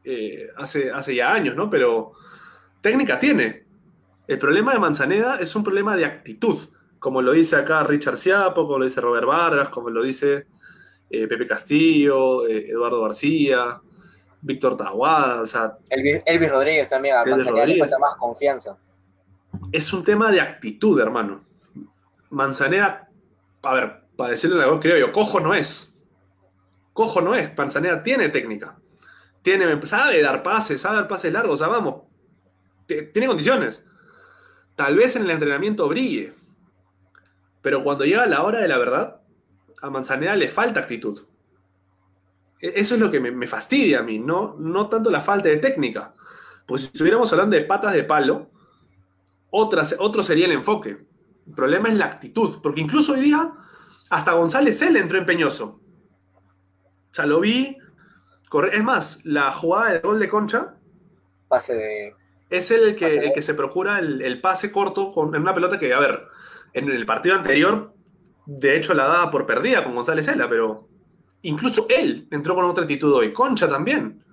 [0.04, 1.70] eh, hace, hace ya años, ¿no?
[1.70, 2.14] Pero
[2.82, 3.66] técnica tiene.
[4.28, 6.58] El problema de Manzaneda es un problema de actitud,
[7.00, 10.46] como lo dice acá Richard Ciapo, como lo dice Robert Vargas, como lo dice
[11.10, 13.82] eh, Pepe Castillo, eh, Eduardo García,
[14.42, 15.78] Víctor Taguada, o sea...
[15.90, 18.78] Elvis, Elvis Rodríguez también, a le falta más confianza.
[19.72, 21.42] es un tema de actitud, hermano.
[22.30, 23.10] Manzanera,
[23.64, 25.96] a ver, para decirlo en algo creo yo, cojo no es.
[26.94, 27.58] Cojo no es.
[27.58, 28.78] Manzanera tiene técnica.
[29.42, 32.04] Tiene, sabe dar pases, sabe dar pases largos, o sea, vamos.
[32.86, 33.86] Tiene condiciones.
[34.76, 36.34] Tal vez en el entrenamiento brille.
[37.62, 39.19] Pero cuando llega la hora de la verdad,
[39.82, 41.20] a Manzanera le falta actitud.
[42.62, 45.50] E- Eso es lo que me, me fastidia a mí, no, no tanto la falta
[45.50, 46.14] de técnica.
[46.66, 48.50] Pues si estuviéramos hablando de patas de palo,
[49.50, 51.06] otra, otro sería el enfoque.
[51.48, 53.52] El problema es la actitud, porque incluso hoy día
[54.10, 55.80] hasta González él entró empeñoso.
[57.12, 57.78] O sea, lo vi.
[58.50, 60.76] correr- Es más, la jugada del gol de Concha
[61.48, 62.16] Pase de.
[62.52, 65.80] es el que, el que se procura el, el pase corto con, en una pelota
[65.80, 66.28] que, a ver,
[66.74, 67.94] en el partido anterior,
[68.46, 70.88] de hecho la daba por perdida con González Cela, pero
[71.44, 73.34] incluso él entró con otra actitud hoy.
[73.34, 74.24] Concha también.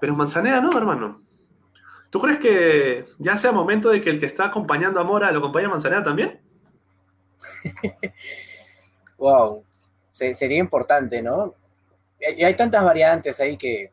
[0.00, 1.22] Pero Manzaneda no, hermano.
[2.10, 5.38] ¿Tú crees que ya sea momento de que el que está acompañando a Mora lo
[5.38, 6.40] acompañe a Manzaneda también?
[9.18, 9.64] Wow.
[10.10, 11.54] Se- sería importante, ¿no?
[12.20, 13.92] Y hay tantas variantes ahí que,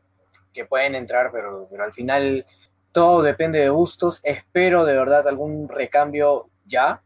[0.52, 2.46] que pueden entrar, pero, pero al final
[2.92, 4.20] todo depende de gustos.
[4.22, 7.02] Espero de verdad algún recambio ya.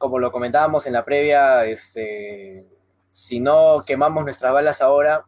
[0.00, 2.64] Como lo comentábamos en la previa, este,
[3.10, 5.26] si no quemamos nuestras balas ahora,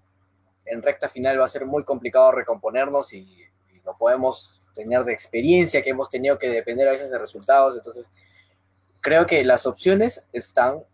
[0.64, 5.12] en recta final va a ser muy complicado recomponernos y, y lo podemos tener de
[5.12, 7.76] experiencia que hemos tenido que depender a veces de resultados.
[7.76, 8.10] Entonces,
[9.02, 10.84] creo que las opciones están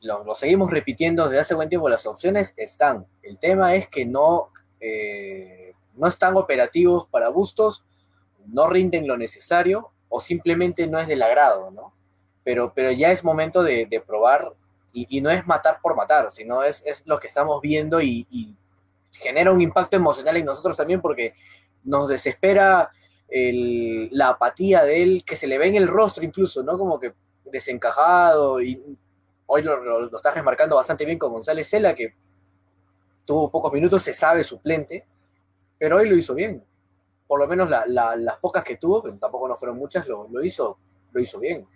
[0.00, 3.06] lo, lo seguimos repitiendo desde hace buen tiempo, las opciones están.
[3.22, 4.50] El tema es que no,
[4.80, 7.84] eh, no están operativos para Bustos,
[8.46, 11.95] no rinden lo necesario o simplemente no es del agrado, ¿no?
[12.46, 14.54] Pero, pero ya es momento de, de probar
[14.94, 18.26] y, y no es matar por matar, sino es, es lo que estamos viendo y,
[19.18, 21.34] genera un impacto emocional en nosotros también porque
[21.84, 22.90] nos desespera
[23.28, 26.78] el- la apatía de él, que se le ve en el rostro incluso, ¿no?
[26.78, 28.82] Como que desencajado y
[29.46, 32.14] hoy lo, lo, lo estás remarcando bastante bien con González Cela, que
[33.24, 35.06] tuvo pocos minutos, se sabe suplente,
[35.78, 36.64] pero hoy lo hizo bien.
[37.26, 40.28] Por lo menos la, la, las pocas que tuvo, que tampoco no fueron muchas, lo,
[40.30, 40.78] lo, hizo,
[41.12, 41.66] lo hizo bien.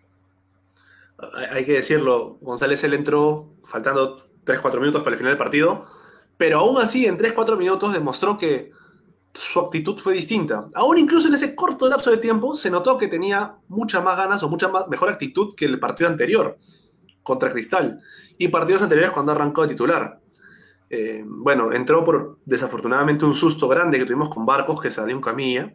[1.51, 5.85] Hay, que decirlo, González él entró faltando 3-4 minutos para el final del partido,
[6.37, 8.71] pero aún así en 3-4 minutos demostró que
[9.35, 10.67] su actitud fue distinta.
[10.75, 14.43] Aún incluso en ese corto lapso de tiempo se notó que tenía muchas más ganas
[14.43, 16.59] o mucha más, mejor actitud que el partido anterior
[17.23, 18.01] contra Cristal
[18.39, 20.21] y partidos anteriores cuando arrancó de titular.
[20.89, 25.23] Eh, bueno, entró por desafortunadamente un susto grande que tuvimos con Barcos que salió en
[25.23, 25.75] camilla.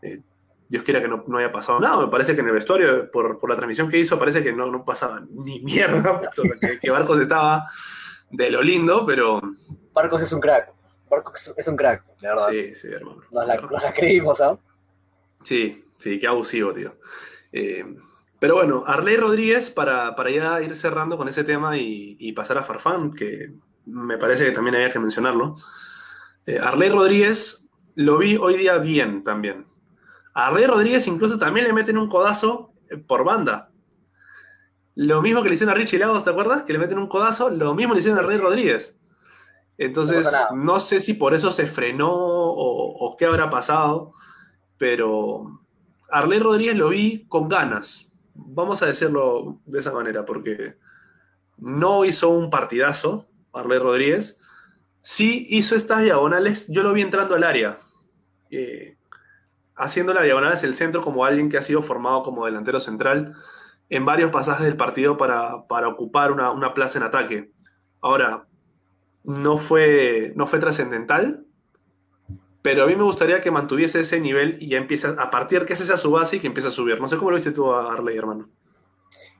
[0.00, 0.22] Eh,
[0.70, 2.00] Dios quiera que no, no, haya pasado nada.
[2.00, 4.70] Me parece que en el vestuario, por, por la transmisión que hizo, parece que no,
[4.70, 6.20] no pasaba ni mierda.
[6.60, 7.66] Que, que, Barcos estaba
[8.30, 9.40] de lo lindo, pero.
[9.92, 10.72] Barcos es un crack.
[11.10, 12.48] Barcos es un crack, la verdad.
[12.50, 13.20] Sí, sí, hermano.
[13.32, 14.52] Nos la, nos la creímos, ¿ah?
[14.52, 14.58] ¿eh?
[15.42, 16.94] Sí, sí, qué abusivo, tío.
[17.50, 17.84] Eh,
[18.38, 22.58] pero bueno, Arley Rodríguez, para, para, ya ir cerrando con ese tema y, y, pasar
[22.58, 23.54] a Farfán, que
[23.86, 25.56] me parece que también había que mencionarlo.
[26.46, 29.66] Eh, Arley Rodríguez lo vi hoy día bien también.
[30.34, 33.70] A Rodríguez incluso también le meten un codazo eh, por banda.
[34.94, 36.62] Lo mismo que le hicieron a Richie Lagos, ¿te acuerdas?
[36.62, 39.00] Que le meten un codazo, lo mismo le hicieron a Arley Rodríguez.
[39.78, 44.12] Entonces, no, no, sé si por eso se frenó o, o qué habrá pasado,
[44.76, 45.60] pero
[46.10, 48.10] Arley Rodríguez lo vi con ganas.
[48.34, 50.76] Vamos a decirlo de esa manera, porque
[51.56, 54.40] no hizo un partidazo, Arley Rodríguez.
[55.02, 57.78] Sí hizo estas diagonales, yo lo vi entrando al área,
[58.50, 58.98] eh,
[59.80, 63.34] haciendo las diagonales el centro como alguien que ha sido formado como delantero central
[63.88, 67.50] en varios pasajes del partido para, para ocupar una, una, plaza en ataque.
[68.00, 68.46] Ahora,
[69.24, 71.44] no fue, no fue trascendental,
[72.62, 75.72] pero a mí me gustaría que mantuviese ese nivel y ya empiece a partir que
[75.72, 77.00] esa sea su base y que empiece a subir.
[77.00, 78.48] No sé cómo lo viste tú a Arley, hermano.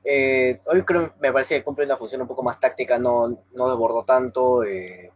[0.03, 3.69] Eh, hoy creo me parece que cumple una función un poco más táctica, no, no
[3.69, 5.11] desbordó tanto, eh,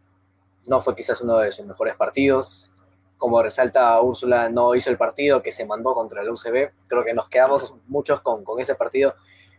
[0.66, 2.70] no fue quizás uno de sus mejores partidos.
[3.18, 6.72] Como resalta Úrsula, no hizo el partido que se mandó contra el UCB.
[6.86, 9.14] Creo que nos quedamos muchos con, con ese partido,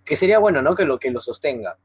[0.05, 0.75] que sería bueno, ¿no?
[0.75, 1.77] Que lo, que lo sostenga.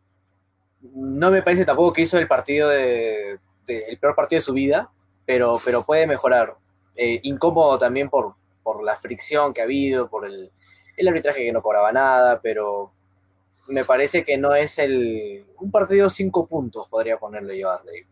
[0.82, 4.52] No me parece tampoco que hizo el partido de, de el peor partido de su
[4.52, 4.90] vida,
[5.24, 6.56] pero, pero puede mejorar.
[6.94, 10.52] Eh, incómodo también por, por la fricción que ha habido, por el,
[10.96, 12.92] el arbitraje que no cobraba nada, pero
[13.68, 15.46] me parece que no es el.
[15.58, 18.04] Un partido cinco puntos, podría ponerle yo a Arley.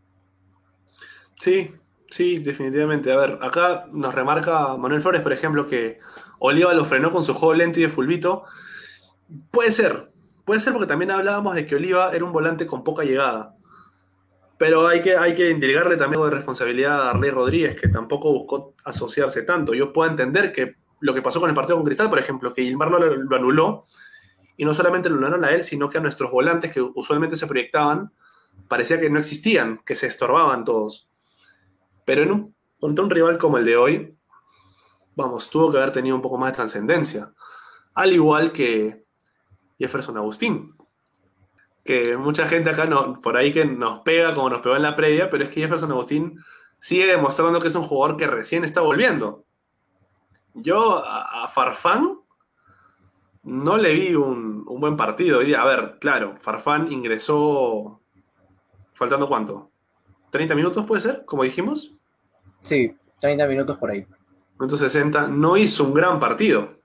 [1.39, 1.73] Sí,
[2.11, 3.09] Sí, definitivamente.
[3.13, 5.99] A ver, acá nos remarca Manuel Flores, por ejemplo, que
[6.39, 8.43] Oliva lo frenó con su juego lento y de fulbito.
[9.49, 10.11] Puede ser,
[10.43, 13.55] puede ser porque también hablábamos de que Oliva era un volante con poca llegada.
[14.57, 18.75] Pero hay que, hay que indicarle también de responsabilidad a Arley Rodríguez, que tampoco buscó
[18.83, 19.73] asociarse tanto.
[19.73, 22.63] Yo puedo entender que lo que pasó con el partido con Cristal, por ejemplo, que
[22.63, 23.85] Gilmar lo, lo anuló,
[24.57, 27.47] y no solamente lo anularon a él, sino que a nuestros volantes que usualmente se
[27.47, 28.11] proyectaban,
[28.67, 31.10] parecía que no existían, que se estorbaban todos.
[32.05, 34.17] Pero en un, contra un rival como el de hoy,
[35.15, 37.33] vamos, tuvo que haber tenido un poco más de trascendencia.
[37.93, 39.05] Al igual que
[39.81, 40.75] Jefferson Agustín.
[41.83, 44.95] Que mucha gente acá no, por ahí que nos pega como nos pegó en la
[44.95, 46.39] previa, pero es que Jefferson Agustín
[46.79, 49.45] sigue demostrando que es un jugador que recién está volviendo.
[50.53, 52.19] Yo a, Farfán
[53.43, 55.39] no le vi un, un buen partido.
[55.39, 58.01] A ver, claro, Farfán ingresó
[58.93, 59.70] faltando cuánto?
[60.31, 61.23] ¿30 minutos puede ser?
[61.25, 61.93] Como dijimos.
[62.59, 64.05] Sí, 30 minutos por ahí.
[64.59, 65.27] Minuto 60.
[65.27, 66.79] No hizo un gran partido.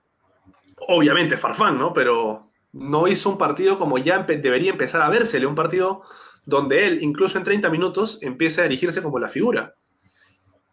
[0.88, 1.92] Obviamente Farfán, ¿no?
[1.92, 5.46] Pero no hizo un partido como ya debería empezar a vérsele.
[5.46, 6.02] Un partido
[6.44, 9.74] donde él, incluso en 30 minutos, empieza a erigirse como la figura.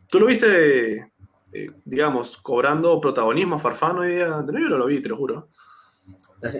[0.08, 1.12] ¿Tú lo viste,
[1.52, 4.28] eh, digamos, cobrando protagonismo a Farfán hoy día?
[4.28, 5.50] Yo no lo vi, te lo juro.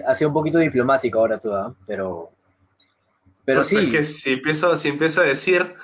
[0.06, 1.74] Ha sido un poquito diplomático ahora tú, ¿eh?
[1.86, 2.34] pero
[3.44, 3.76] pero sí.
[3.76, 5.74] Es que si empiezo, si empiezo a decir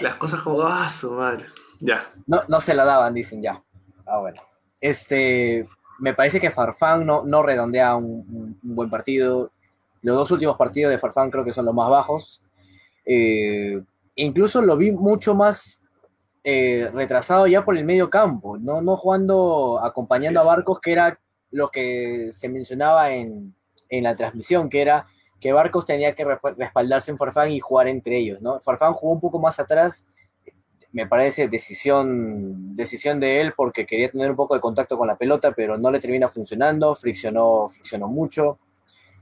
[0.00, 1.46] las cosas como, ah, su madre.
[1.80, 2.06] Ya.
[2.26, 3.62] No, no se la daban, dicen ya.
[4.06, 4.40] Ah, bueno.
[4.80, 5.66] Este,
[5.98, 9.50] me parece que Farfán no, no redondea un, buen partido.
[10.02, 12.42] Los dos últimos partidos de Farfán creo que son los más bajos.
[13.04, 13.82] Eh,
[14.14, 15.80] incluso lo vi mucho más
[16.44, 21.18] eh, retrasado ya por el medio campo, no, no jugando, acompañando a Barcos, que era
[21.50, 23.54] lo que se mencionaba en,
[23.88, 25.06] en la transmisión, que era
[25.40, 28.58] que Barcos tenía que respaldarse en Farfán y jugar entre ellos, ¿no?
[28.60, 30.04] Farfán jugó un poco más atrás,
[30.92, 35.16] me parece decisión, decisión de él porque quería tener un poco de contacto con la
[35.16, 38.58] pelota, pero no le termina funcionando, friccionó, friccionó mucho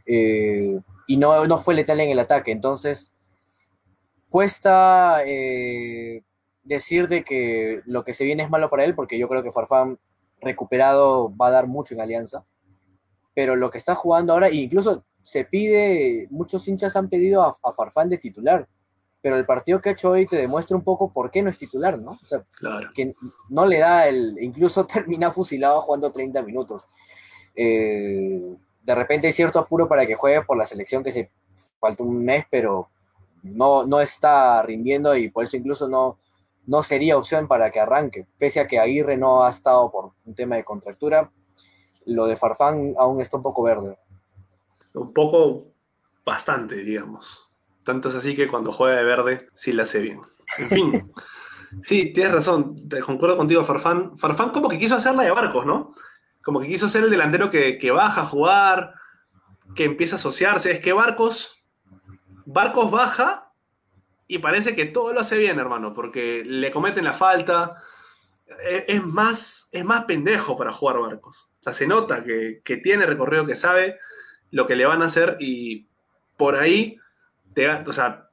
[0.06, 3.12] eh, y no, no fue letal en el ataque, entonces
[4.30, 6.22] cuesta eh,
[6.62, 9.52] decir de que lo que se viene es malo para él, porque yo creo que
[9.52, 9.98] Farfán
[10.40, 12.44] recuperado va a dar mucho en Alianza,
[13.34, 18.08] pero lo que está jugando ahora, incluso se pide, muchos hinchas han pedido a, Farfán
[18.08, 18.68] de titular,
[19.20, 21.58] pero el partido que ha hecho hoy te demuestra un poco por qué no es
[21.58, 22.12] titular, ¿no?
[22.12, 22.44] O sea,
[22.94, 23.12] que
[23.48, 26.86] no le da el, incluso termina fusilado jugando 30 minutos.
[27.56, 28.54] Eh,
[28.84, 31.32] de repente hay cierto apuro para que juegue por la selección que se
[31.80, 32.88] falta un mes, pero
[33.42, 36.20] no, no está rindiendo y por eso incluso no,
[36.66, 40.36] no sería opción para que arranque, pese a que Aguirre no ha estado por un
[40.36, 41.32] tema de contractura,
[42.04, 43.98] lo de Farfán aún está un poco verde
[45.00, 45.72] un poco
[46.24, 47.48] bastante, digamos.
[47.84, 50.20] Tanto es así que cuando juega de verde sí la hace bien.
[50.58, 51.12] En fin.
[51.82, 52.88] sí, tienes razón.
[52.88, 54.16] Te concuerdo contigo, Farfán.
[54.16, 55.92] Farfán como que quiso hacerla de Barcos, ¿no?
[56.42, 58.94] Como que quiso ser el delantero que, baja a jugar,
[59.74, 60.72] que empieza a asociarse.
[60.72, 61.64] Es que Barcos,
[62.44, 63.52] Barcos baja
[64.26, 67.82] y parece que todo lo hace bien, hermano, porque le cometen la falta.
[68.64, 71.50] Es, más, es más pendejo para jugar Barcos.
[71.60, 73.98] O sea, se nota que, que tiene recorrido, que sabe
[74.56, 75.86] lo que le van a hacer y
[76.38, 76.98] por ahí,
[77.86, 78.30] o sea,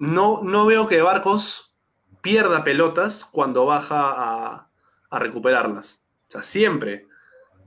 [0.00, 1.76] no, no veo que Barcos
[2.20, 4.66] pierda pelotas cuando baja
[5.10, 6.02] a, recuperarlas.
[6.26, 7.06] O sea, siempre,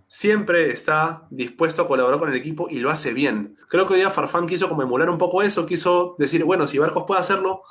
[0.06, 3.58] siempre está dispuesto a colaborar con el equipo y lo hace bien.
[3.70, 6.78] Creo que hoy día Farfán quiso como emular un poco eso, quiso decir, bueno, si
[6.78, 7.62] Barcos puede hacerlo,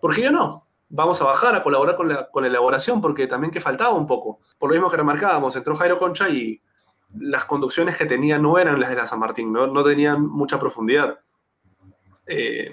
[0.00, 0.62] ¿por qué yo no?
[0.88, 4.06] Vamos a bajar a colaborar con la, con la elaboración porque también que faltaba un
[4.06, 4.40] poco.
[4.58, 6.62] Por lo mismo que remarcábamos, entró Jairo Concha y
[7.14, 11.20] las conducciones que tenía no eran las de la San Martín, no, tenían mucha profundidad.
[12.26, 12.70] Eh,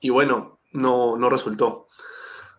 [0.00, 1.86] y bueno, no, no, resultó.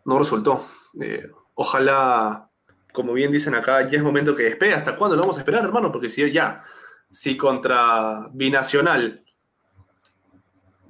[0.05, 0.65] No resultó.
[1.01, 2.49] Eh, ojalá,
[2.91, 4.73] como bien dicen acá, ya es momento que despegue.
[4.73, 5.91] ¿Hasta cuándo lo vamos a esperar, hermano?
[5.91, 6.61] Porque si ya,
[7.09, 9.23] si contra Binacional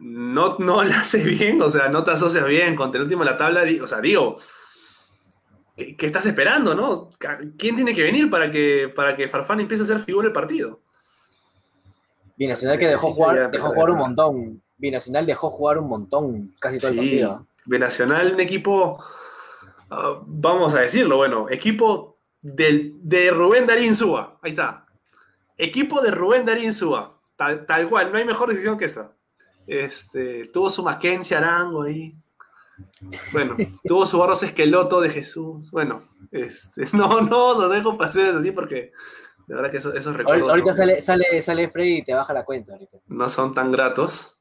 [0.04, 3.32] no, no la hace bien, o sea, no te asocias bien contra el último de
[3.32, 4.38] la tabla, o sea, digo,
[5.76, 7.10] ¿Qué, estás esperando, no?
[7.58, 10.82] ¿Quién tiene que venir para que, para que Farfán empiece a ser figura del partido?
[12.38, 14.64] Binacional que dejó jugar, dejó jugar un montón.
[14.78, 17.48] Binacional dejó jugar un montón, casi todo el partido.
[17.66, 19.04] Binacional, un equipo,
[19.90, 24.86] ah, vamos a decirlo, bueno, equipo de Rubén Darín Suba, ahí está.
[25.58, 29.14] Equipo de Rubén Darín Suba, tal, tal cual, no hay mejor decisión que esa.
[29.66, 32.16] Este, tuvo su Mackenzie Arango ahí,
[33.32, 35.72] bueno, tuvo su barros esqueloto de Jesús.
[35.72, 36.02] Bueno,
[36.32, 38.92] este, no, no os dejo paseos así porque
[39.48, 40.50] de verdad que esos, esos recuerdos.
[40.50, 42.78] Ahorita, sale, sale, sale Freddy y te baja la cuenta.
[43.08, 44.40] No son tan gratos.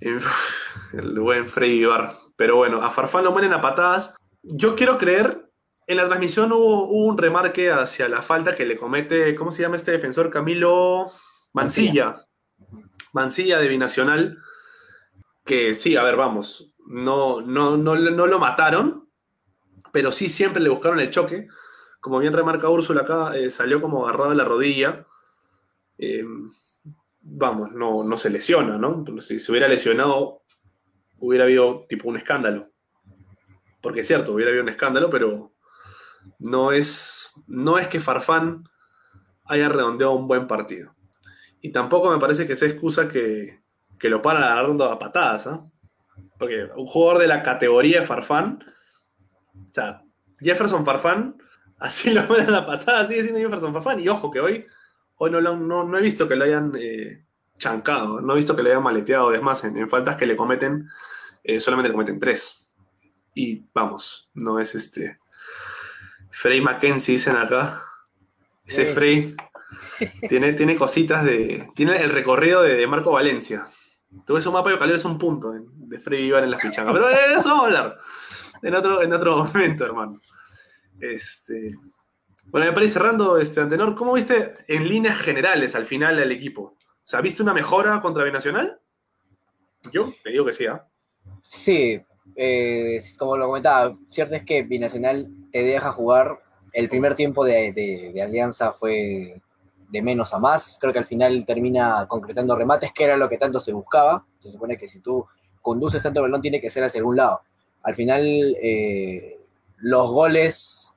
[0.00, 2.12] El buen Freddy Ibar.
[2.36, 4.16] Pero bueno, a Farfán lo mueren a patadas.
[4.42, 5.50] yo quiero creer,
[5.86, 9.62] en la transmisión hubo, hubo un remarque hacia la falta que le comete, ¿cómo se
[9.62, 10.30] llama este defensor?
[10.30, 11.06] Camilo
[11.52, 12.22] Mancilla.
[13.12, 14.38] Mancilla de Binacional,
[15.44, 19.08] que sí, a ver, vamos, no, no, no, no lo mataron,
[19.92, 21.46] pero sí siempre le buscaron el choque.
[22.00, 25.06] Como bien remarca Úrsula acá, eh, salió como agarrado de la rodilla.
[25.98, 26.24] Eh,
[27.20, 29.04] vamos, no, no se lesiona, ¿no?
[29.20, 30.42] Si se hubiera lesionado,
[31.18, 32.70] hubiera habido tipo un escándalo.
[33.82, 35.52] Porque es cierto, hubiera habido un escándalo, pero
[36.38, 38.64] no es, no es que Farfán
[39.44, 40.94] haya redondeado un buen partido.
[41.60, 43.60] Y tampoco me parece que sea excusa que,
[43.98, 45.60] que lo paran agarrando a patadas, ¿ah?
[46.38, 48.58] Porque un jugador de la categoría de Farfán,
[49.54, 50.02] o sea,
[50.40, 51.36] Jefferson Farfán,
[51.78, 54.00] así lo ponen la patada, sigue siendo Jefferson Farfán.
[54.00, 54.66] Y ojo que hoy,
[55.16, 57.24] hoy no, no, no he visto que lo hayan eh,
[57.58, 59.34] chancado, no he visto que lo hayan maleteado.
[59.34, 60.88] Es más, en, faltas que le cometen,
[61.44, 62.68] eh, solamente le cometen tres.
[63.34, 65.18] Y vamos, no es este.
[66.30, 67.82] Frey Mackenzie, dicen acá.
[68.64, 69.34] Ese Frey
[70.28, 71.68] tiene, tiene cositas de.
[71.74, 73.66] Tiene el recorrido de, Marco Valencia.
[74.24, 76.92] Tú ves un mapa y es un punto de Frey Iván en las pichangas.
[76.92, 77.98] Pero de eso vamos a hablar
[78.62, 80.18] en otro, en otro momento, hermano.
[81.00, 81.76] Este.
[82.46, 86.62] Bueno, me parece cerrando, este, Antenor, ¿cómo viste en líneas generales al final el equipo?
[86.62, 88.80] O sea, ¿viste una mejora contra Binacional?
[89.92, 90.86] Yo te digo que sí, ¿ah?
[91.46, 92.00] Sí,
[92.36, 96.38] eh, como lo comentaba, cierto es que Binacional te deja jugar.
[96.72, 99.40] El primer tiempo de, Alianza fue
[99.88, 100.78] de menos a más.
[100.80, 104.24] Creo que al final termina concretando remates, que era lo que tanto se buscaba.
[104.40, 105.24] Se supone que si tú
[105.62, 107.40] conduces tanto balón, tiene que ser hacia algún lado.
[107.82, 108.24] Al final,
[108.62, 109.38] eh,
[109.78, 110.94] los goles,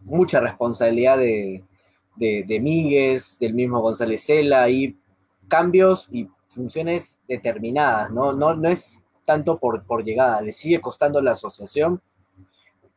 [0.00, 1.64] mucha responsabilidad de,
[2.16, 2.44] de,
[3.38, 4.96] del mismo González Cela, y
[5.48, 8.32] cambios y funciones determinadas, ¿no?
[8.32, 12.00] No, no es tanto por, por llegada, le sigue costando la asociación.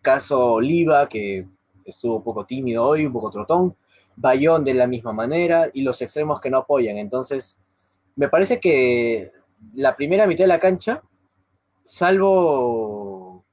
[0.01, 1.45] Caso Oliva, que
[1.85, 3.75] estuvo un poco tímido hoy, un poco trotón.
[4.19, 6.97] Bayón de la misma manera y los extremos que no apoyan.
[6.97, 7.57] Entonces,
[8.15, 9.31] me parece que
[9.73, 11.01] la primera mitad de la cancha,
[11.83, 13.45] salvo,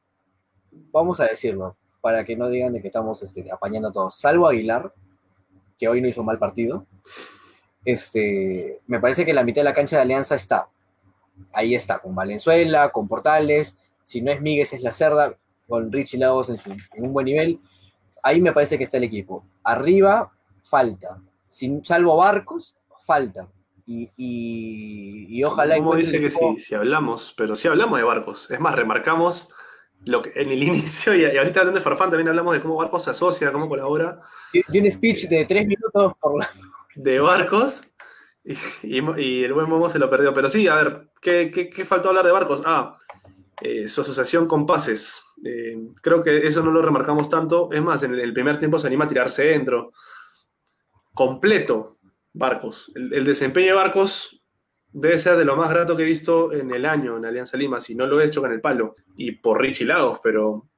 [0.93, 4.49] vamos a decirlo, para que no digan de que estamos este, apañando a todos, salvo
[4.49, 4.93] Aguilar,
[5.79, 6.87] que hoy no hizo mal partido,
[7.85, 10.69] este, me parece que la mitad de la cancha de Alianza está
[11.53, 15.35] ahí está, con Valenzuela, con Portales, si no es Míguez es la Cerda,
[15.69, 16.59] con Richie Lagos en,
[17.05, 17.61] un buen nivel,
[18.23, 19.45] ahí me parece que está el equipo.
[19.64, 20.33] Arriba,
[20.69, 21.23] falta.
[21.49, 23.49] Sin, salvo Barcos, falta.
[23.87, 25.77] Y, y, ojalá...
[25.77, 28.51] Como dice que sí, si hablamos, pero si hablamos de Barcos.
[28.51, 29.51] Es más, remarcamos
[30.05, 33.05] lo que, en el inicio y, ahorita hablando de Farfán también hablamos de cómo Barcos
[33.05, 34.21] se asocia, cómo colabora.
[34.53, 36.45] Y un speech de tres minutos por
[36.97, 37.85] De Barcos
[38.83, 40.33] y, el buen Momo se lo perdió.
[40.33, 42.62] Pero sí, a ver, ¿qué, qué, faltó hablar de Barcos?
[42.64, 42.97] Ah,
[43.61, 45.23] eh, su asociación con Pases.
[45.45, 47.71] Eh, creo que eso no lo remarcamos tanto.
[47.73, 49.93] Es más, en el primer tiempo se anima a tirarse dentro.
[51.17, 51.99] Completo,
[52.33, 52.93] Barcos.
[52.95, 54.41] El, desempeño de Barcos
[54.93, 57.81] debe ser de lo más grato que he visto en el año en Alianza Lima.
[57.81, 58.95] Si no lo he hecho con el palo.
[59.17, 60.69] Y por Richie Lagos, pero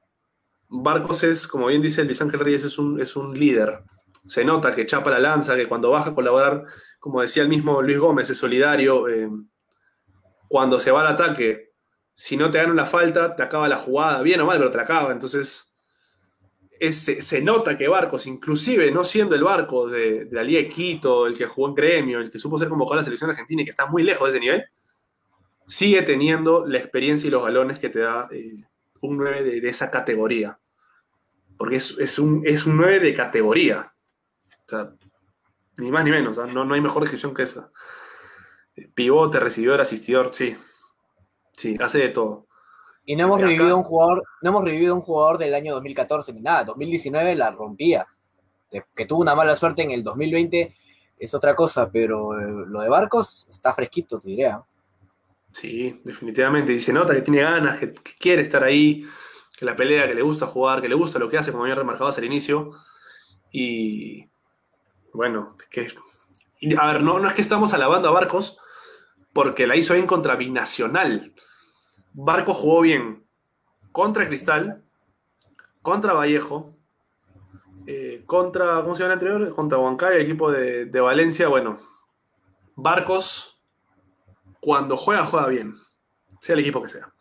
[0.67, 3.83] Barcos es, como bien dice Luis Ángel Reyes, es un, es un líder
[4.29, 6.63] se nota que chapa la lanza, que cuando baja a colaborar,
[6.99, 9.07] como decía el mismo Luis Gómez, es solidario.
[9.07, 9.27] Eh,
[10.47, 11.73] cuando se va al ataque,
[12.13, 14.77] si no te dan una falta, te acaba la jugada, bien o mal, pero te
[14.77, 15.11] la acaba.
[15.11, 15.68] Entonces,
[16.91, 21.37] se, nota que Barcos, inclusive no siendo el barco de, la Liga de Quito, el
[21.37, 23.71] que jugó en gremio, el que supo ser convocado a la selección argentina y que
[23.71, 24.63] está muy lejos de ese nivel,
[25.67, 28.63] sigue teniendo la experiencia y los galones que te da eh,
[29.01, 30.57] un 9 de, esa categoría.
[31.57, 33.93] Porque es, un, es un 9 de categoría.
[34.65, 34.93] O sea,
[35.77, 37.71] ni más ni menos, no, no hay mejor descripción que esa.
[38.95, 40.55] Pivote, recibidor, asistidor, sí.
[41.55, 42.48] Sí, hace de todo.
[43.05, 46.41] Y no hemos revivido un jugador, no hemos revivido un jugador del año 2014 ni
[46.41, 46.63] nada.
[46.65, 48.07] 2019 la rompía.
[48.95, 50.75] Que tuvo una mala suerte en el 2020
[51.19, 54.63] es otra cosa, pero eh, lo de Barcos está fresquito, te diría.
[55.51, 56.71] Sí, definitivamente.
[56.71, 59.05] Y se nota que tiene ganas, que, quiere estar ahí,
[59.57, 61.75] que la pelea, que le gusta jugar, que le gusta lo que hace, como había
[61.75, 62.71] remarcado al inicio.
[63.51, 64.29] Y,
[65.13, 65.87] bueno, que.
[66.77, 68.57] A ver, no, no es que estamos alabando a Barcos
[69.33, 71.33] porque la hizo bien contra Binacional.
[72.13, 73.25] Barcos jugó bien
[73.91, 74.83] contra Cristal,
[75.81, 76.75] contra Vallejo,
[77.85, 79.55] eh, contra, ¿cómo se llama el anterior?
[79.55, 81.47] Contra Huancay, el equipo de, Valencia.
[81.47, 81.77] Bueno,
[82.75, 83.59] Barcos,
[84.59, 85.75] cuando juega, juega bien,
[86.39, 87.13] sea el equipo que sea.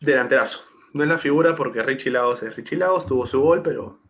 [0.00, 0.62] Delanterazo.
[0.92, 4.00] No es la figura porque Richie Lagos es Richie Lagos, tuvo su gol, pero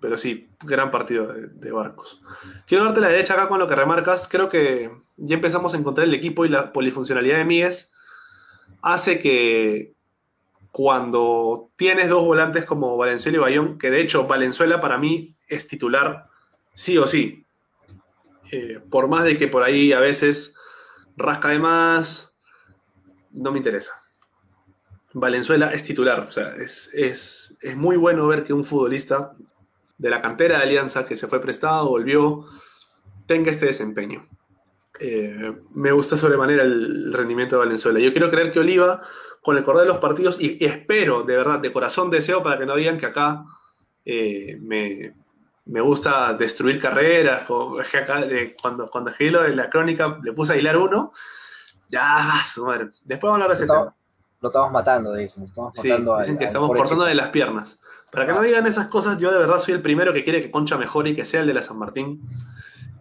[0.00, 2.20] pero sí, gran partido de, Barcos.
[2.66, 4.28] Quiero darte la derecha acá con lo que remarcas.
[4.28, 7.92] Creo que ya empezamos a encontrar el equipo y la polifuncionalidad de Mies
[8.82, 9.92] hace que
[10.70, 15.66] cuando tienes dos volantes como Valenzuela y Bayón, que de hecho Valenzuela para mí es
[15.66, 16.28] titular
[16.74, 17.44] sí o sí.
[18.52, 20.54] Eh, por más de que por ahí a veces
[21.16, 22.38] rasca de más,
[23.32, 23.92] no me interesa.
[25.12, 29.34] Valenzuela es titular, o sea, es, es, es muy bueno ver que un futbolista
[29.96, 32.44] de la cantera de Alianza que se fue prestado, volvió,
[33.26, 34.28] tenga este desempeño.
[35.00, 38.00] Eh, me gusta sobremanera el rendimiento de Valenzuela.
[38.00, 39.00] Yo quiero creer que Oliva,
[39.42, 42.58] con el correr de los partidos, y, y espero, de verdad, de corazón deseo para
[42.58, 43.44] que no digan que acá
[44.04, 45.14] eh, me,
[45.66, 50.18] me, gusta destruir carreras, como, es que acá, de, cuando, cuando lo de la crónica
[50.22, 51.12] le puse a hilar uno,
[51.88, 52.88] ya, madre.
[53.04, 53.94] Después vamos a hablar de ese tema.
[54.40, 55.44] lo estamos matando, dicen.
[55.44, 57.80] Estamos Sí, matando al- dicen que al estamos cortando de las piernas.
[58.10, 60.40] Para que no Ah, digan esas cosas, yo de verdad soy el primero que quiere
[60.42, 62.22] que Concha mejore y que sea el de la San Martín.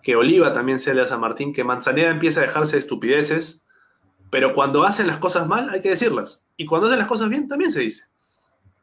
[0.04, 1.54] Que Oliva también sea de San Martín.
[1.54, 3.66] Que Manzanera empiece a dejarse de estupideces.
[4.30, 6.46] Pero cuando hacen las cosas mal, hay que decirlas.
[6.58, 8.08] Y cuando hacen las cosas bien, también se dice.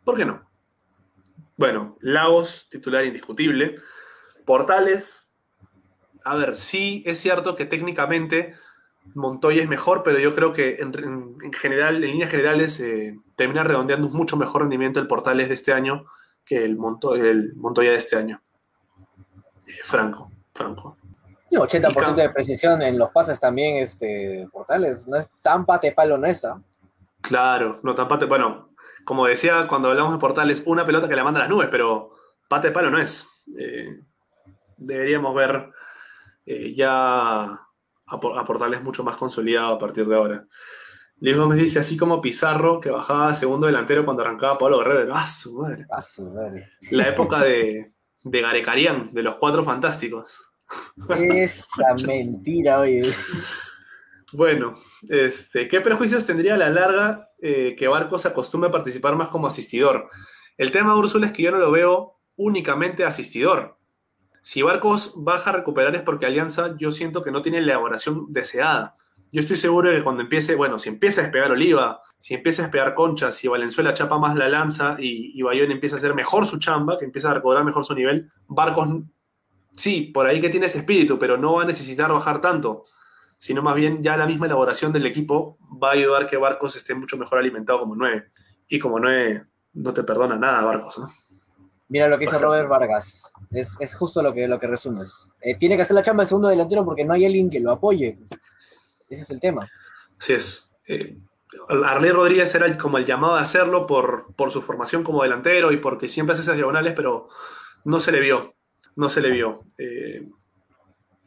[0.05, 0.43] ¿Por qué no?
[1.57, 3.77] Bueno, Lagos, titular indiscutible.
[4.45, 5.33] Portales.
[6.25, 8.55] A ver, sí es cierto que técnicamente
[9.15, 13.19] Montoya es mejor, pero yo creo que en, en- en general, en líneas generales, eh,
[13.37, 16.07] termina redondeando un mucho mejor rendimiento el Portales de este año
[16.47, 18.43] que el Montoya de este año.
[19.67, 20.97] Eh, Franco, Franco.
[21.69, 25.07] Sí, 80% Y de precisión en los pases también, este, portales.
[25.07, 26.61] No es tan pate palo, no es, ¿ah?
[27.21, 28.27] Claro, no tan pate.
[28.27, 28.71] Bueno,
[29.05, 32.13] como decía cuando hablamos de Portales, una pelota que la manda a las nubes, pero
[32.49, 33.27] pate palo no es.
[33.59, 34.01] Eh,
[34.77, 35.71] deberíamos ver
[36.47, 40.45] eh, ya a, Por- a Portales mucho más consolidado a partir de ahora.
[41.21, 45.15] Luis Gómez dice, así como Pizarro, que bajaba segundo delantero cuando arrancaba Pablo Guerrero.
[45.15, 45.87] ¡Ah, su madre!
[45.91, 46.73] Ah, su madre.
[46.91, 47.95] La época de,
[48.25, 50.51] de Garecarian, de los cuatro fantásticos.
[51.19, 53.03] Esa mentira, oye.
[54.33, 54.73] Bueno,
[55.09, 59.29] este, ¿qué prejuicios tendría a la larga eh, que Barcos se acostumbre a participar más
[59.29, 60.09] como asistidor?
[60.57, 63.79] El tema de Úrsula es que yo no lo veo únicamente asistidor.
[64.43, 68.27] Si Barcos baja a recuperar es porque Alianza yo siento que no tiene la elaboración
[68.33, 68.97] deseada.
[69.31, 72.63] Yo estoy seguro de que cuando empiece, bueno, si empieza a despegar Oliva, si empieza
[72.63, 76.15] a despegar Concha, si Valenzuela chapa más la lanza y, y Bayón empieza a hacer
[76.15, 78.89] mejor su chamba, que empieza a recobrar mejor su nivel, Barcos,
[79.77, 82.85] sí, por ahí que tiene ese espíritu, pero no va a necesitar bajar tanto
[83.37, 86.95] sino más bien ya la misma elaboración del equipo va a ayudar que Barcos esté
[86.95, 88.31] mucho mejor alimentado como 9.
[88.69, 89.45] Y como 9
[89.75, 90.99] no te perdona nada, Barcos.
[90.99, 91.11] ¿no?
[91.89, 92.39] Mira lo que Pasa.
[92.43, 93.31] Robert Vargas.
[93.51, 95.29] Es, es justo lo que, lo que resumes.
[95.43, 97.73] Eh, tiene que hacer la chamba de segundo delantero porque no hay alguien que lo
[97.73, 98.19] apoye.
[99.11, 99.69] Ese es el tema.
[100.19, 100.71] Así es.
[100.87, 101.19] Eh,
[101.85, 105.71] Arley Rodríguez era el- como el llamado a hacerlo por, por su formación como delantero
[105.71, 107.29] y porque siempre hace esas diagonales, pero
[107.85, 108.54] no se le vio.
[108.97, 109.63] No se le vio.
[109.79, 110.29] Eh,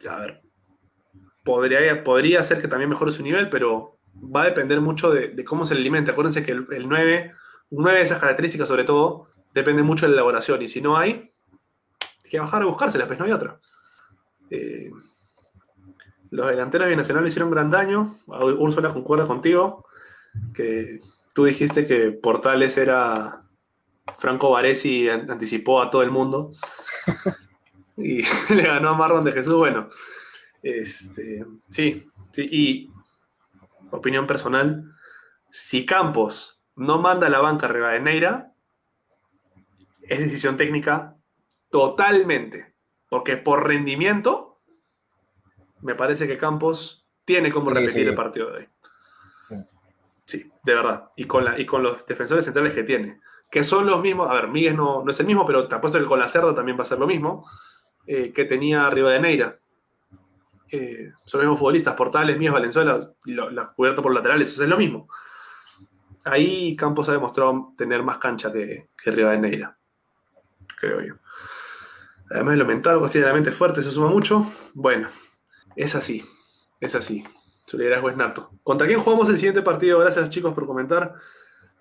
[0.10, 0.42] a ver.
[1.44, 5.66] Podría, podría ser que también mejore su nivel, pero va a depender mucho de, cómo
[5.66, 6.12] se le alimenta.
[6.12, 7.32] Acuérdense que el, el 9,
[7.72, 10.62] un 9 de esas características sobre todo, depende mucho de la elaboración.
[10.62, 11.12] Y si no hay,
[12.24, 13.60] hay que bajar a buscárselas, pues no hay otra.
[14.50, 14.92] Eh,
[16.32, 18.18] los delanteros binacionales hicieron gran daño.
[18.28, 19.86] Úrsula concuerda contigo.
[20.54, 21.00] Que
[21.34, 23.44] tú dijiste que Portales era
[24.18, 26.52] Franco Varesi an- anticipó a todo el mundo.
[27.98, 28.22] y
[28.54, 29.56] le ganó a Marlon de Jesús.
[29.56, 29.90] Bueno,
[30.62, 32.48] este, sí, sí.
[32.52, 32.92] Y
[33.92, 34.84] opinión personal,
[35.50, 38.54] si Campos no manda a la banca a Rivadeneira,
[40.04, 41.16] es decisión técnica
[41.70, 42.76] totalmente.
[43.10, 44.60] Porque por rendimiento,
[45.82, 48.10] me parece que Campos tiene como Sí, repetir sí.
[48.10, 48.70] el partido de hoy.
[49.48, 49.56] Sí.
[50.26, 51.12] Sí, de verdad.
[51.16, 53.22] Y con, la, y con los defensores centrales que tiene.
[53.50, 54.30] Que son los mismos.
[54.30, 56.54] A ver, Miguel no, no es el mismo, pero te apuesto que con la Cerda
[56.54, 57.46] también va a ser lo mismo.
[58.08, 59.60] Eh, que tenía Rivadeneira.
[60.72, 61.94] Eh, son los mismos futbolistas.
[61.96, 64.50] Portales, Mías, Valenzuela, y lo- la cubierta por laterales.
[64.52, 65.08] Eso es lo mismo.
[66.26, 69.78] Ahí Campos ha demostrado tener más cancha que, que Rivadeneira.
[70.80, 71.16] Creo yo.
[72.30, 74.46] Además de lo mental, pues fuerte, eso suma mucho.
[74.74, 75.08] Bueno,
[75.76, 76.26] es así.
[76.82, 77.24] Es así.
[77.66, 78.52] Su liderazgo es nato.
[78.64, 80.00] ¿Contra quién jugamos el siguiente partido?
[80.00, 81.14] Gracias chicos por comentar.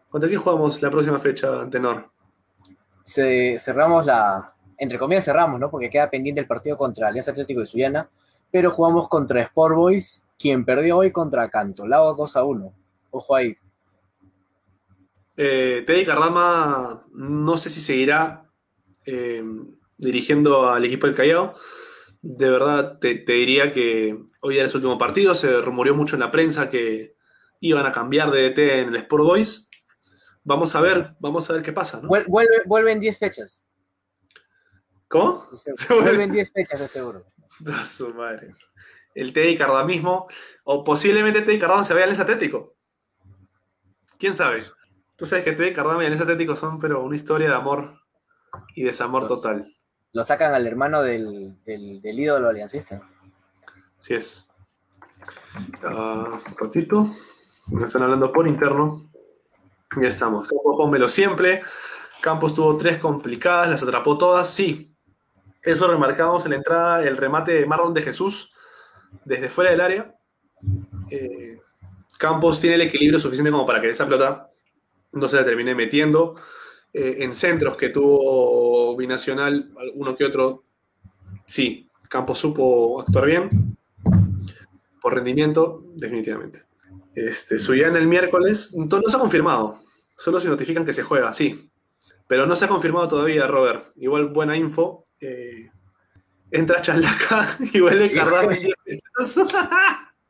[0.08, 2.10] ¿Contra quién jugamos la próxima fecha, Tenor?
[3.04, 4.52] Cerramos la.
[4.78, 5.70] Entre comillas, cerramos, ¿no?
[5.70, 8.08] Porque queda pendiente el partido contra Alianza Atlético de Sullana.
[8.50, 12.72] Pero jugamos contra Sport Boys, quien perdió hoy contra Cantolao 2 a 1.
[13.10, 13.56] Ojo ahí.
[15.36, 18.50] Eh, Teddy Cardama, no sé si seguirá
[19.04, 19.42] eh,
[19.98, 21.54] dirigiendo al equipo del Callao.
[22.22, 25.34] De verdad, te, te diría que hoy era su último partido.
[25.34, 27.14] Se rumoreó mucho en la prensa que
[27.60, 29.70] iban a cambiar de DT en el Sport Boys.
[30.44, 32.08] Vamos a ver, vamos a ver qué pasa, ¿no?
[32.08, 33.64] Vuel- Vuelve, vuelve en 10 fechas.
[35.08, 35.48] ¿Cómo?
[35.54, 36.02] Se vuelve.
[36.08, 37.24] Vuelve en 10 fechas, de seguro.
[37.72, 38.54] A su madre.
[39.14, 40.26] El Teddy Cardamismo,
[40.64, 42.74] o posiblemente Teddy Cardama se vaya al Atlético.
[44.18, 44.62] ¿Quién sabe?
[45.16, 47.98] Tú sabes que Teddy Cardama y Alianza Atlético son, pero una historia de amor
[48.74, 49.72] y desamor Los- total.
[50.12, 53.02] Lo sacan al hermano del, del, del ídolo aliancista.
[53.98, 54.46] Así es.
[55.82, 57.06] Ah, un ratito.
[57.68, 59.10] Me están hablando por interno.
[60.00, 60.46] Ya estamos.
[60.48, 61.62] Campos, pónmelo siempre.
[62.20, 64.48] Campos tuvo tres complicadas, las atrapó todas.
[64.48, 64.95] Sí.
[65.66, 68.52] Eso remarcamos en la entrada, el remate de Marlon de Jesús
[69.24, 70.14] desde fuera del área.
[71.10, 71.58] Eh,
[72.18, 74.48] Campos tiene el equilibrio suficiente como para que esa pelota
[75.10, 76.36] no se la termine metiendo.
[76.92, 80.62] Eh, en centros que tuvo Binacional, uno que otro,
[81.46, 83.76] sí, Campos supo actuar bien.
[85.02, 86.62] Por rendimiento, definitivamente.
[87.12, 89.80] Este, en el miércoles, no se ha confirmado.
[90.14, 91.70] Solo se notifican que se juega, sí.
[92.28, 93.88] Pero no se ha confirmado todavía, Robert.
[93.96, 95.05] Igual buena info.
[95.20, 95.70] Eh,
[96.50, 99.54] entra Chalaca y vuelve Cardano en 10 minutos.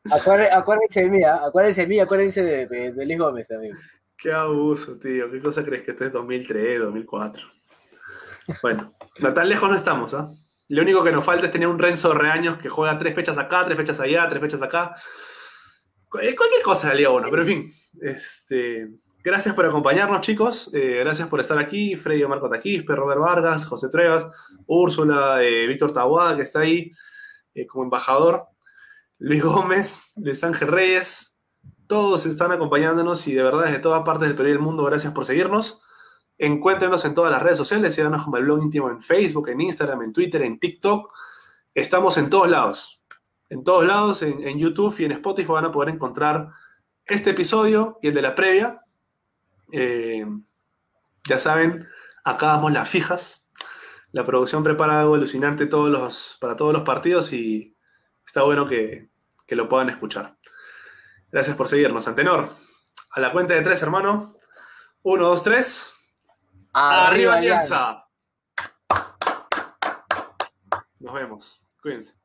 [0.09, 1.41] Acuérdense, de mí, ¿ah?
[1.45, 3.77] acuérdense de mí, acuérdense de, de, de Luis Gómez también.
[4.17, 5.29] Qué abuso, tío.
[5.29, 7.45] ¿Qué cosa crees que esto es 2003, 2004?
[8.61, 10.29] Bueno, no tan lejos no estamos, ¿ah?
[10.69, 13.63] Lo único que nos falta es tener un Renzo Reaños que juega tres fechas acá,
[13.65, 14.95] tres fechas allá, tres fechas acá.
[16.09, 17.73] Cu- Cualquier cosa en la Liga 1, pero en fin.
[18.01, 18.87] Este,
[19.23, 20.71] gracias por acompañarnos, chicos.
[20.73, 21.95] Eh, gracias por estar aquí.
[21.95, 24.27] Freddy Marco Taquispe, Robert Vargas, José Trevas,
[24.65, 26.91] Úrsula, eh, Víctor Tahuada, que está ahí
[27.53, 28.47] eh, como embajador.
[29.19, 31.37] Luis Gómez, Luis Ángel Reyes,
[31.87, 35.25] todos están acompañándonos y de verdad desde todas partes del Perú del mundo, gracias por
[35.25, 35.81] seguirnos.
[36.37, 40.03] Encuéntrenos en todas las redes sociales, síganos como el blog íntimo en Facebook, en Instagram,
[40.03, 41.11] en Twitter, en TikTok.
[41.73, 43.01] Estamos en todos lados.
[43.49, 46.49] En todos lados, en, en YouTube y en Spotify van a poder encontrar
[47.05, 48.81] este episodio y el de la previa.
[49.71, 50.25] Eh,
[51.27, 51.87] ya saben,
[52.23, 53.49] acá damos las fijas.
[54.11, 57.77] La producción prepara algo alucinante todos los, para todos los partidos y
[58.25, 59.09] está bueno que,
[59.45, 60.37] que lo puedan escuchar.
[61.31, 62.49] Gracias por seguirnos, Antenor.
[63.11, 64.33] A la cuenta de tres, hermano.
[65.03, 65.91] Uno, dos, tres.
[66.73, 68.07] ¡Arriba, Alianza!
[70.99, 71.61] Nos vemos.
[71.81, 72.15] Cuídense.